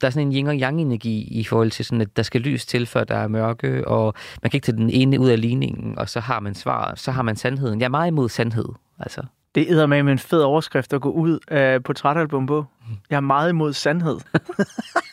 [0.00, 2.40] der er sådan en yin og yang energi i forhold til sådan, at der skal
[2.40, 5.40] lys til, før der er mørke, og man kan ikke tage den ene ud af
[5.40, 7.80] ligningen, og så har man svaret, så har man sandheden.
[7.80, 9.22] Jeg er meget imod sandhed, altså.
[9.54, 12.64] Det æder med en fed overskrift at gå ud af portrætalbum på.
[13.10, 14.18] Jeg er meget imod sandhed.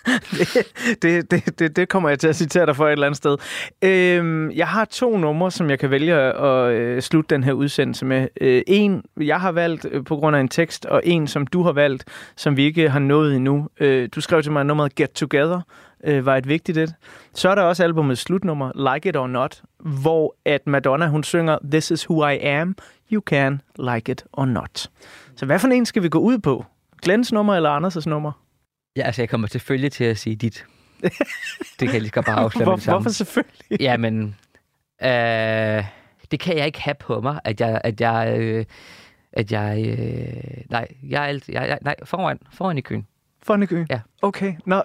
[1.01, 3.37] det, det, det, det, kommer jeg til at citere dig for et eller andet sted.
[3.81, 8.05] Øhm, jeg har to numre, som jeg kan vælge at øh, slutte den her udsendelse
[8.05, 8.27] med.
[8.41, 11.63] Øh, en, jeg har valgt øh, på grund af en tekst, og en, som du
[11.63, 12.05] har valgt,
[12.35, 13.67] som vi ikke har nået endnu.
[13.79, 15.61] Øh, du skrev til mig, nummeret Get Together
[16.03, 16.93] øh, var et vigtigt et.
[17.33, 21.57] Så er der også albumets slutnummer, Like It or Not, hvor at Madonna, hun synger
[21.71, 22.75] This is who I am,
[23.11, 24.89] you can like it or not.
[25.35, 26.65] Så hvad for en skal vi gå ud på?
[27.01, 28.31] Glens nummer eller Anders' nummer?
[28.95, 30.65] Ja, altså, jeg kommer selvfølgelig til at sige dit.
[31.79, 33.81] det kan jeg lige godt bare afsløre Hvor, hvorfor selvfølgelig?
[33.81, 34.35] Ja, men
[35.03, 35.83] øh,
[36.31, 38.65] det kan jeg ikke have på mig, at jeg, at jeg, øh,
[39.33, 43.07] at jeg, øh, nej, jeg alt, jeg, jeg, nej, foran, foran i køen.
[43.45, 43.85] Fonnegø?
[43.89, 43.99] Ja.
[44.21, 44.81] Okay, nå.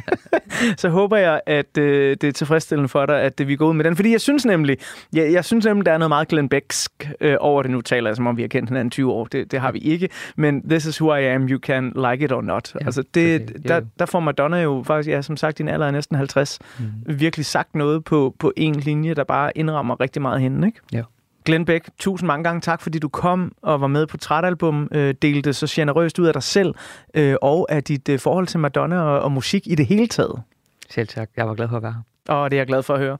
[0.78, 3.74] så håber jeg, at øh, det er tilfredsstillende for dig, at øh, vi går ud
[3.74, 3.96] med den.
[3.96, 4.76] Fordi jeg synes nemlig,
[5.12, 7.70] jeg, jeg synes nemlig, der er noget meget Glenn Becksk øh, over det.
[7.70, 9.24] Nu taler jeg, som om vi har kendt hinanden 20 år.
[9.24, 10.08] Det, det har vi ikke.
[10.36, 12.74] Men this is who I am, you can like it or not.
[12.80, 15.86] Ja, altså det, det- der, der får Madonna jo faktisk, ja, som sagt, din alder
[15.86, 16.84] er næsten 50, mm.
[17.18, 20.80] virkelig sagt noget på, på en linje, der bare indrammer rigtig meget hende, ikke?
[20.92, 21.02] Ja.
[21.44, 25.14] Glenn Beck, tusind mange gange tak, fordi du kom og var med på Trætalbum, øh,
[25.22, 26.74] delte så generøst ud af dig selv,
[27.14, 30.42] øh, og af dit øh, forhold til Madonna og, og musik i det hele taget.
[30.90, 31.30] Selv tak.
[31.36, 32.02] Jeg var glad for at være her.
[32.28, 33.18] Og det er jeg glad for at høre.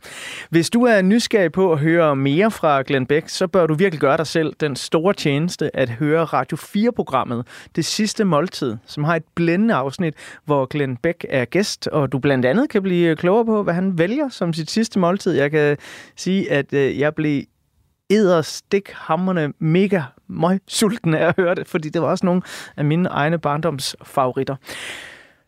[0.51, 4.01] Hvis du er nysgerrig på at høre mere fra Glenn Beck, så bør du virkelig
[4.01, 7.47] gøre dig selv den store tjeneste at høre Radio 4-programmet
[7.77, 10.15] Det Sidste Måltid, som har et blændende afsnit,
[10.45, 13.99] hvor Glenn Beck er gæst, og du blandt andet kan blive klogere på, hvad han
[13.99, 15.33] vælger som sit sidste måltid.
[15.33, 15.77] Jeg kan
[16.17, 17.43] sige, at øh, jeg blev
[18.43, 22.43] stik hammerne mega møg sulten af at høre det, fordi det var også nogle
[22.77, 24.57] af mine egne barndomsfavoritter.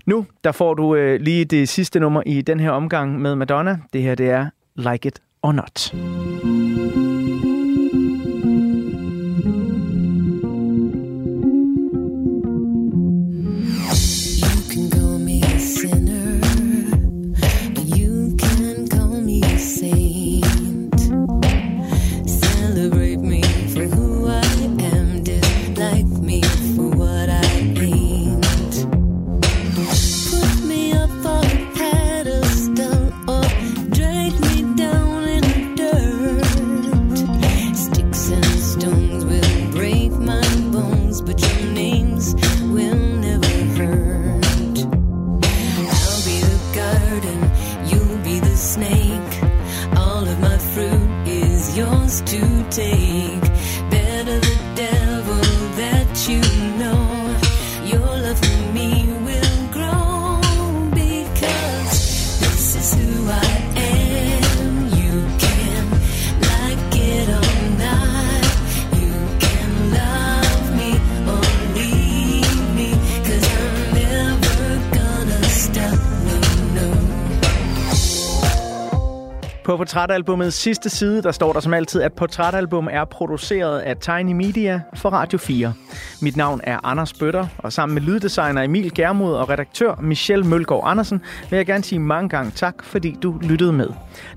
[0.07, 3.79] Nu, der får du øh, lige det sidste nummer i den her omgang med Madonna.
[3.93, 5.95] Det her, det er Like It or Not.
[80.05, 84.81] Portrætalbumets sidste side, der står der som altid, at portrætalbum er produceret af Tiny Media
[84.95, 85.73] for Radio 4.
[86.23, 90.83] Mit navn er Anders Bøtter, og sammen med lyddesigner Emil Germod og redaktør Michelle Mølgaard
[90.85, 93.89] Andersen vil jeg gerne sige mange gange tak, fordi du lyttede med.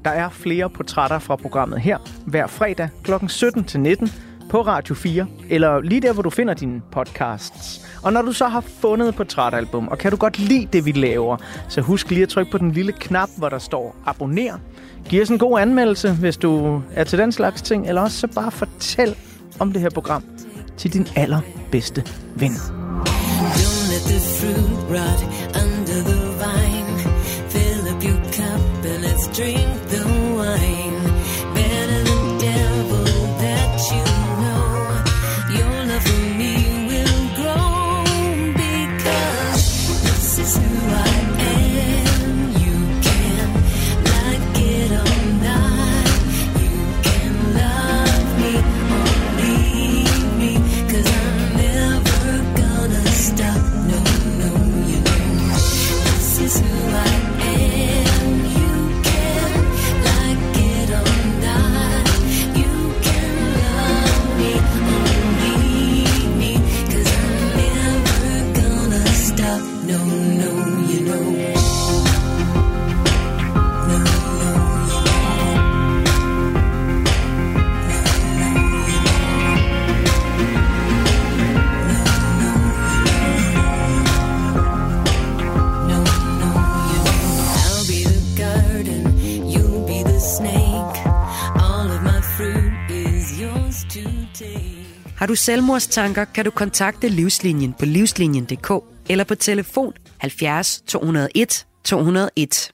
[0.06, 3.12] Der er flere portrætter fra programmet her hver fredag kl.
[3.28, 4.12] 17 til 19
[4.50, 7.88] på Radio 4, eller lige der, hvor du finder dine podcasts.
[8.04, 11.38] Og når du så har fundet portrætalbum, og kan du godt lide det, vi laver,
[11.70, 14.58] så husk lige at trykke på den lille knap, hvor der står abonner.
[15.10, 18.28] Giv os en god anmeldelse, hvis du er til den slags ting, eller også så
[18.28, 19.16] bare fortæl
[19.60, 20.24] om det her program
[20.78, 22.04] til din allerbedste
[22.36, 22.52] ven.
[22.52, 25.22] Don't let the fruit rot
[25.62, 26.98] under the vine.
[27.50, 30.04] Fill up your cup and let's drink the
[30.38, 31.02] wine.
[31.56, 33.06] Better than devil
[33.44, 34.06] that you
[34.42, 34.66] know.
[35.58, 36.54] Your love for me
[36.90, 38.04] will grow
[38.62, 39.66] because
[40.08, 41.27] this is who I am.
[95.28, 98.72] Har du selvmordstanker, kan du kontakte Livslinjen på livslinjen.dk
[99.10, 102.72] eller på telefon 70 201 201.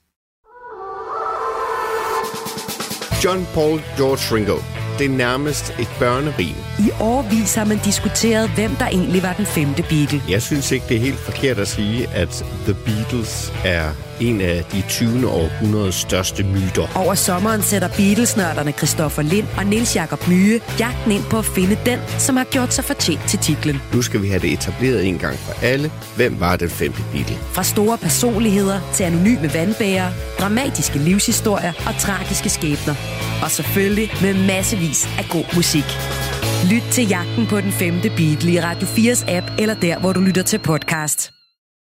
[3.24, 4.56] John Paul George Ringo.
[4.98, 6.54] Det er nærmest et børnerim.
[6.78, 10.22] I årvis har man diskuteret, hvem der egentlig var den femte Beatle.
[10.28, 14.64] Jeg synes ikke, det er helt forkert at sige, at The Beatles er en af
[14.72, 15.28] de 20.
[15.28, 16.86] århundredes største myter.
[16.94, 21.78] Over sommeren sætter Beatles-nørderne Christoffer Lind og Nils Jakob Myge jagten ind på at finde
[21.86, 23.82] den, som har gjort sig fortjent til titlen.
[23.92, 25.90] Nu skal vi have det etableret en gang for alle.
[26.16, 27.36] Hvem var den femte Beatle?
[27.52, 32.94] Fra store personligheder til anonyme vandbærere, dramatiske livshistorier og tragiske skæbner.
[33.44, 35.84] Og selvfølgelig med massevis af god musik.
[36.72, 40.20] Lyt til jagten på den femte Beatle i Radio 4's app eller der, hvor du
[40.20, 41.32] lytter til podcast.